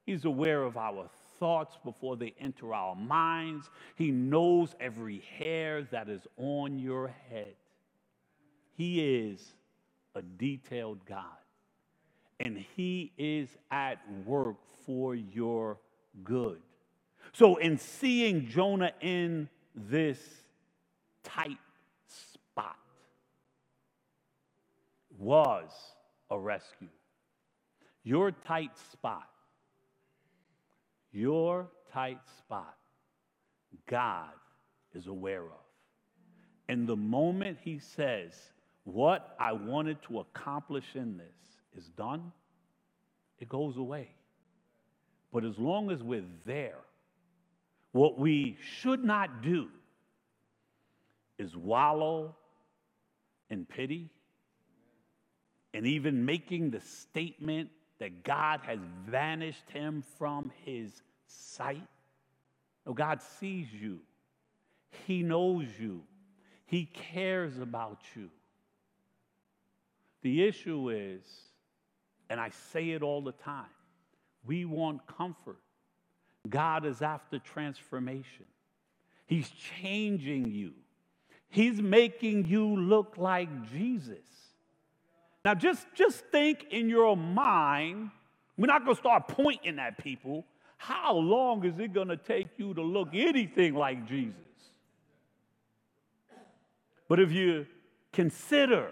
He's 0.05 0.25
aware 0.25 0.63
of 0.63 0.77
our 0.77 1.09
thoughts 1.39 1.77
before 1.85 2.17
they 2.17 2.35
enter 2.41 2.73
our 2.73 2.95
minds. 2.95 3.69
He 3.97 4.11
knows 4.11 4.75
every 4.81 5.23
hair 5.39 5.83
that 5.91 6.09
is 6.09 6.23
on 6.37 6.79
your 6.79 7.09
head. 7.31 7.55
He 8.77 9.27
is 9.27 9.55
a 10.15 10.23
detailed 10.23 11.05
God, 11.07 11.25
and 12.41 12.65
He 12.77 13.13
is 13.19 13.49
at 13.71 13.99
work 14.25 14.57
for 14.85 15.15
your 15.15 15.79
good. 16.25 16.61
So, 17.33 17.57
in 17.57 17.79
seeing 17.79 18.49
Jonah 18.49 18.93
in 19.01 19.49
this 19.77 20.19
tight 21.23 21.59
spot, 22.07 22.77
was 25.19 25.71
a 26.31 26.39
rescue. 26.39 26.89
Your 28.03 28.31
tight 28.31 28.77
spot, 28.93 29.29
your 31.13 31.69
tight 31.93 32.21
spot, 32.39 32.77
God 33.87 34.31
is 34.95 35.07
aware 35.07 35.45
of. 35.45 35.67
And 36.69 36.87
the 36.87 36.97
moment 36.97 37.59
He 37.63 37.79
says, 37.79 38.35
What 38.85 39.37
I 39.39 39.53
wanted 39.53 40.03
to 40.05 40.21
accomplish 40.21 40.85
in 40.95 41.17
this 41.17 41.37
is 41.77 41.89
done, 41.91 42.33
it 43.39 43.49
goes 43.49 43.77
away. 43.77 44.09
But 45.33 45.45
as 45.45 45.59
long 45.59 45.91
as 45.91 46.03
we're 46.03 46.25
there, 46.45 46.79
what 47.97 48.19
we 48.19 48.59
should 48.61 49.03
not 49.03 49.43
do 49.43 49.69
is 51.39 51.57
wallow 51.57 52.37
in 53.49 53.65
pity 53.65 54.11
and 55.73 55.87
even 55.87 56.27
making 56.27 56.71
the 56.71 56.81
statement 56.81 57.71
that 57.99 58.23
God 58.23 58.61
has 58.67 58.81
vanished 59.09 59.71
him 59.71 60.05
from 60.19 60.53
his 60.67 61.03
sight. 61.27 61.89
No, 62.85 62.93
God 62.93 63.23
sees 63.41 63.73
you, 63.73 64.01
He 65.07 65.23
knows 65.23 65.67
you, 65.81 66.03
He 66.67 66.85
cares 66.85 67.59
about 67.59 68.01
you. 68.15 68.29
The 70.21 70.47
issue 70.47 70.91
is, 70.91 71.23
and 72.29 72.39
I 72.39 72.51
say 72.73 72.91
it 72.91 73.03
all 73.03 73.23
the 73.23 73.33
time, 73.33 73.65
we 74.45 74.67
want 74.67 75.01
comfort. 75.07 75.57
God 76.51 76.85
is 76.85 77.03
after 77.03 77.39
transformation. 77.39 78.47
He's 79.27 79.51
changing 79.51 80.51
you. 80.51 80.73
He's 81.49 81.81
making 81.81 82.47
you 82.47 82.77
look 82.77 83.15
like 83.17 83.71
Jesus. 83.71 84.19
Now, 85.45 85.55
just, 85.55 85.87
just 85.95 86.25
think 86.27 86.67
in 86.71 86.89
your 86.89 87.17
mind, 87.17 88.11
we're 88.57 88.67
not 88.67 88.85
going 88.85 88.97
to 88.97 89.01
start 89.01 89.29
pointing 89.29 89.79
at 89.79 89.99
people. 89.99 90.45
How 90.77 91.15
long 91.15 91.65
is 91.65 91.79
it 91.79 91.93
going 91.93 92.09
to 92.09 92.17
take 92.17 92.49
you 92.59 92.75
to 92.75 92.83
look 92.83 93.09
anything 93.13 93.75
like 93.75 94.07
Jesus? 94.07 94.35
But 97.09 97.21
if 97.21 97.31
you 97.33 97.67
consider 98.13 98.91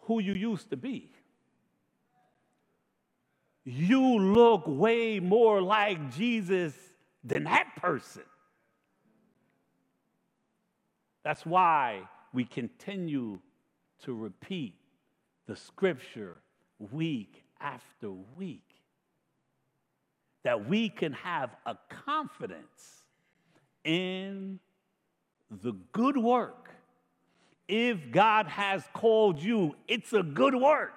who 0.00 0.20
you 0.20 0.34
used 0.34 0.70
to 0.70 0.76
be, 0.76 1.10
you 3.68 4.20
look 4.20 4.62
way 4.66 5.18
more 5.18 5.60
like 5.60 6.14
Jesus 6.14 6.72
than 7.24 7.44
that 7.44 7.74
person. 7.76 8.22
That's 11.24 11.44
why 11.44 12.02
we 12.32 12.44
continue 12.44 13.40
to 14.04 14.14
repeat 14.14 14.76
the 15.48 15.56
scripture 15.56 16.36
week 16.92 17.42
after 17.60 18.12
week. 18.36 18.62
That 20.44 20.68
we 20.68 20.88
can 20.88 21.12
have 21.14 21.50
a 21.66 21.76
confidence 21.88 23.02
in 23.82 24.60
the 25.50 25.72
good 25.90 26.16
work. 26.16 26.70
If 27.66 28.12
God 28.12 28.46
has 28.46 28.84
called 28.92 29.42
you, 29.42 29.74
it's 29.88 30.12
a 30.12 30.22
good 30.22 30.54
work. 30.54 30.95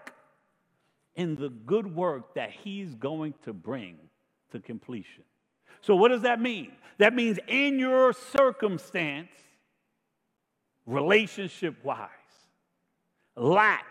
In 1.19 1.35
the 1.35 1.49
good 1.49 1.93
work 1.93 2.35
that 2.35 2.49
He's 2.49 2.95
going 2.95 3.33
to 3.43 3.51
bring 3.51 3.97
to 4.53 4.59
completion. 4.61 5.25
So, 5.81 5.93
what 5.93 6.11
does 6.11 6.21
that 6.21 6.39
mean? 6.39 6.71
That 6.97 7.13
means 7.13 7.39
in 7.49 7.77
your 7.77 8.13
circumstance, 8.13 9.27
relationship 10.85 11.75
wise, 11.83 12.07
lack, 13.35 13.85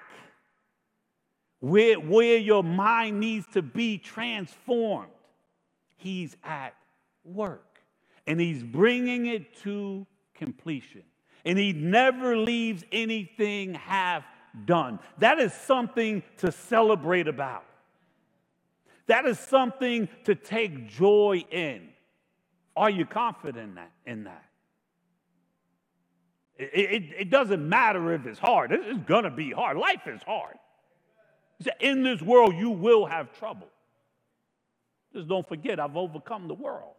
where, 1.60 2.00
where 2.00 2.38
your 2.38 2.64
mind 2.64 3.20
needs 3.20 3.46
to 3.52 3.60
be 3.60 3.98
transformed, 3.98 5.12
He's 5.98 6.34
at 6.42 6.74
work. 7.24 7.80
And 8.26 8.40
He's 8.40 8.62
bringing 8.62 9.26
it 9.26 9.54
to 9.64 10.06
completion. 10.34 11.02
And 11.44 11.58
He 11.58 11.74
never 11.74 12.38
leaves 12.38 12.84
anything 12.90 13.74
half 13.74 14.24
done. 14.64 14.98
That 15.18 15.38
is 15.38 15.52
something 15.52 16.22
to 16.38 16.52
celebrate 16.52 17.28
about. 17.28 17.64
That 19.06 19.24
is 19.24 19.38
something 19.38 20.08
to 20.24 20.34
take 20.34 20.88
joy 20.88 21.44
in. 21.50 21.88
Are 22.76 22.90
you 22.90 23.06
confident 23.06 23.70
in 23.70 23.74
that? 23.76 23.90
In 24.06 24.24
that? 24.24 24.44
It, 26.56 26.70
it, 26.74 27.02
it 27.20 27.30
doesn't 27.30 27.66
matter 27.66 28.12
if 28.12 28.26
it's 28.26 28.38
hard, 28.38 28.72
it's 28.72 29.06
going 29.06 29.24
to 29.24 29.30
be 29.30 29.50
hard. 29.50 29.76
Life 29.76 30.06
is 30.06 30.22
hard. 30.22 30.56
In 31.80 32.02
this 32.02 32.20
world, 32.20 32.54
you 32.54 32.70
will 32.70 33.06
have 33.06 33.36
trouble. 33.38 33.68
Just 35.12 35.28
don't 35.28 35.48
forget, 35.48 35.80
I've 35.80 35.96
overcome 35.96 36.46
the 36.46 36.54
world. 36.54 36.94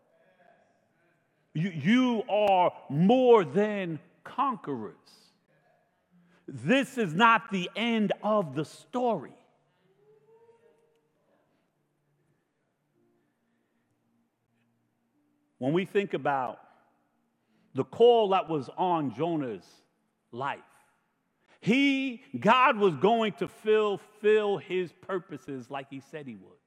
You, 1.53 1.70
you 1.70 2.24
are 2.30 2.72
more 2.89 3.43
than 3.43 3.99
conquerors. 4.24 4.95
This 6.52 6.97
is 6.97 7.14
not 7.14 7.52
the 7.52 7.70
end 7.76 8.12
of 8.24 8.56
the 8.56 8.66
story. 8.66 9.34
When 15.60 15.74
we 15.74 15.86
think 15.86 16.14
about 16.14 16.60
the 17.76 17.84
call 17.84 18.30
that 18.30 18.50
was 18.50 18.70
on 18.78 19.14
Jonah's 19.14 19.66
life, 20.32 20.60
he, 21.62 22.24
God 22.39 22.78
was 22.78 22.95
going 22.95 23.34
to 23.34 23.47
fulfill 23.47 24.58
his 24.58 24.91
purposes 25.02 25.70
like 25.70 25.88
he 25.89 26.02
said 26.12 26.26
he 26.26 26.36
would. 26.36 26.58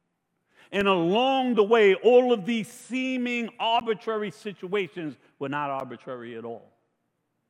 And 0.70 0.87
along 0.87 1.55
the 1.55 1.64
way, 1.64 1.95
all 1.95 2.33
of 2.33 2.45
these 2.45 2.68
seeming 2.68 3.49
arbitrary 3.59 4.30
situations 4.30 5.16
were 5.39 5.49
not 5.49 5.70
arbitrary 5.70 6.37
at 6.37 6.45
all. 6.45 6.70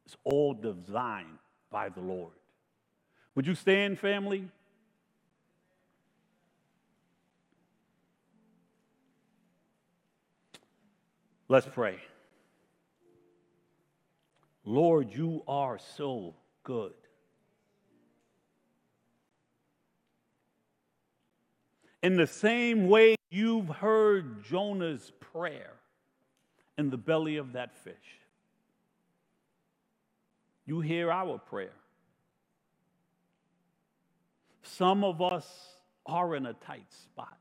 It's 0.07 0.17
all 0.25 0.55
designed 0.55 1.39
by 1.73 1.89
the 1.89 2.01
Lord. 2.01 2.33
Would 3.35 3.47
you 3.47 3.55
stand, 3.55 3.99
family? 3.99 4.47
Let's 11.49 11.67
pray. 11.67 11.97
Lord, 14.65 15.13
you 15.13 15.43
are 15.49 15.79
so 15.97 16.35
good. 16.63 16.93
In 22.03 22.17
the 22.17 22.27
same 22.27 22.89
way 22.89 23.17
you've 23.31 23.69
heard 23.69 24.45
Jonah's 24.45 25.13
prayer 25.33 25.75
in 26.79 26.91
the 26.91 26.97
belly 26.97 27.37
of 27.37 27.53
that 27.53 27.75
fish, 27.85 27.95
you 30.73 30.81
hear 30.81 31.13
our 31.13 31.37
prayer. 31.37 31.77
Some 34.63 35.05
of 35.05 35.21
us 35.21 35.47
are 36.07 36.35
in 36.35 36.47
a 36.47 36.55
tight 36.55 36.91
spot. 36.91 37.37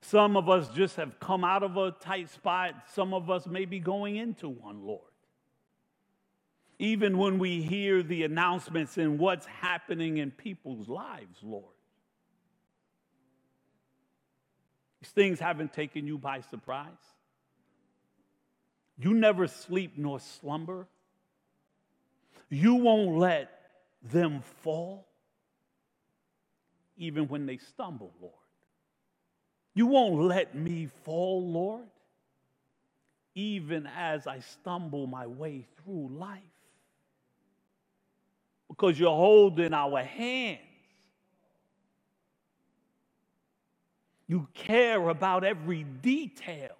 Some 0.00 0.36
of 0.36 0.48
us 0.48 0.68
just 0.70 0.96
have 0.96 1.20
come 1.20 1.44
out 1.44 1.62
of 1.62 1.76
a 1.76 1.92
tight 1.92 2.28
spot. 2.28 2.74
Some 2.92 3.14
of 3.14 3.30
us 3.30 3.46
may 3.46 3.64
be 3.64 3.78
going 3.78 4.16
into 4.16 4.48
one, 4.48 4.84
Lord. 4.84 5.12
Even 6.80 7.16
when 7.16 7.38
we 7.38 7.62
hear 7.62 8.02
the 8.02 8.24
announcements 8.24 8.98
and 8.98 9.16
what's 9.16 9.46
happening 9.46 10.16
in 10.18 10.32
people's 10.32 10.88
lives, 10.88 11.38
Lord. 11.44 11.76
These 15.00 15.10
things 15.10 15.38
haven't 15.38 15.72
taken 15.72 16.08
you 16.08 16.18
by 16.18 16.40
surprise. 16.40 16.88
You 18.98 19.14
never 19.14 19.46
sleep 19.46 19.92
nor 19.96 20.18
slumber. 20.18 20.88
You 22.50 22.74
won't 22.76 23.16
let 23.16 23.50
them 24.02 24.42
fall, 24.62 25.06
even 26.96 27.28
when 27.28 27.46
they 27.46 27.58
stumble, 27.58 28.12
Lord. 28.20 28.34
You 29.74 29.86
won't 29.86 30.22
let 30.22 30.54
me 30.54 30.88
fall, 31.04 31.48
Lord, 31.48 31.86
even 33.34 33.88
as 33.96 34.26
I 34.26 34.40
stumble 34.40 35.06
my 35.06 35.26
way 35.26 35.66
through 35.76 36.10
life. 36.12 36.42
Because 38.68 38.98
you're 38.98 39.10
holding 39.10 39.72
our 39.72 40.02
hands 40.02 40.60
You 44.30 44.46
care 44.54 45.08
about 45.08 45.42
every 45.42 45.82
detail. 45.82 46.76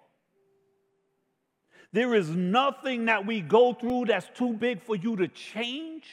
There 1.93 2.15
is 2.15 2.29
nothing 2.29 3.05
that 3.05 3.25
we 3.25 3.41
go 3.41 3.73
through 3.73 4.05
that's 4.05 4.29
too 4.33 4.53
big 4.53 4.81
for 4.81 4.95
you 4.95 5.17
to 5.17 5.27
change. 5.27 6.05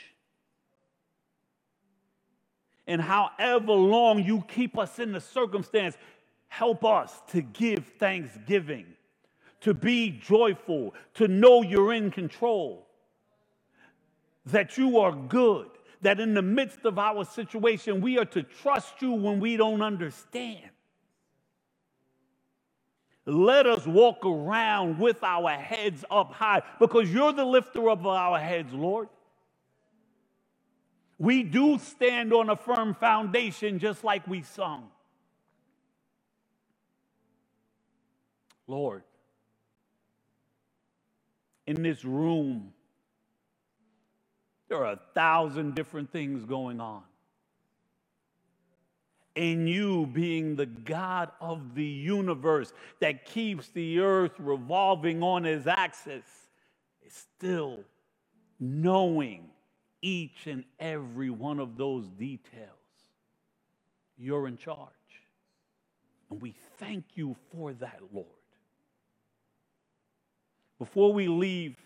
And 2.86 3.00
however 3.00 3.72
long 3.72 4.24
you 4.24 4.42
keep 4.48 4.76
us 4.78 4.98
in 4.98 5.12
the 5.12 5.20
circumstance, 5.20 5.96
help 6.48 6.84
us 6.84 7.20
to 7.28 7.42
give 7.42 7.84
thanksgiving, 7.98 8.86
to 9.60 9.74
be 9.74 10.10
joyful, 10.10 10.94
to 11.14 11.28
know 11.28 11.62
you're 11.62 11.92
in 11.92 12.10
control, 12.10 12.86
that 14.46 14.78
you 14.78 14.98
are 14.98 15.12
good, 15.12 15.68
that 16.00 16.18
in 16.18 16.34
the 16.34 16.42
midst 16.42 16.84
of 16.84 16.98
our 16.98 17.24
situation, 17.24 18.00
we 18.00 18.18
are 18.18 18.24
to 18.24 18.42
trust 18.42 19.00
you 19.00 19.12
when 19.12 19.38
we 19.38 19.56
don't 19.56 19.82
understand. 19.82 20.70
Let 23.28 23.66
us 23.66 23.86
walk 23.86 24.24
around 24.24 24.98
with 24.98 25.22
our 25.22 25.50
heads 25.50 26.02
up 26.10 26.32
high 26.32 26.62
because 26.80 27.12
you're 27.12 27.34
the 27.34 27.44
lifter 27.44 27.90
of 27.90 28.06
our 28.06 28.38
heads, 28.38 28.72
Lord. 28.72 29.10
We 31.18 31.42
do 31.42 31.78
stand 31.78 32.32
on 32.32 32.48
a 32.48 32.56
firm 32.56 32.94
foundation 32.94 33.80
just 33.80 34.02
like 34.02 34.26
we 34.26 34.40
sung. 34.40 34.88
Lord, 38.66 39.02
in 41.66 41.82
this 41.82 42.06
room, 42.06 42.72
there 44.70 44.78
are 44.78 44.92
a 44.92 45.00
thousand 45.14 45.74
different 45.74 46.10
things 46.12 46.46
going 46.46 46.80
on 46.80 47.02
and 49.38 49.68
you 49.68 50.04
being 50.06 50.56
the 50.56 50.66
God 50.66 51.30
of 51.40 51.76
the 51.76 51.84
universe 51.84 52.72
that 52.98 53.24
keeps 53.24 53.68
the 53.68 54.00
earth 54.00 54.32
revolving 54.40 55.22
on 55.22 55.44
his 55.44 55.68
axis 55.68 56.24
is 57.06 57.12
still 57.36 57.84
knowing 58.58 59.44
each 60.02 60.48
and 60.48 60.64
every 60.80 61.30
one 61.30 61.60
of 61.60 61.76
those 61.76 62.08
details. 62.08 62.72
You're 64.18 64.48
in 64.48 64.56
charge. 64.56 64.88
And 66.30 66.42
we 66.42 66.56
thank 66.78 67.04
you 67.14 67.36
for 67.52 67.72
that, 67.74 68.00
Lord. 68.12 68.26
Before 70.80 71.12
we 71.12 71.28
leave 71.28 71.76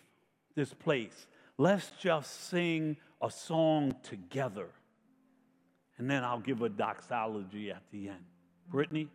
this 0.54 0.72
place, 0.72 1.26
let's 1.58 1.90
just 2.00 2.48
sing 2.48 2.96
a 3.20 3.30
song 3.30 3.94
together 4.02 4.70
and 5.98 6.10
then 6.10 6.24
I'll 6.24 6.40
give 6.40 6.62
a 6.62 6.68
doxology 6.68 7.70
at 7.70 7.82
the 7.92 8.08
end. 8.08 8.24
Brittany? 8.68 9.08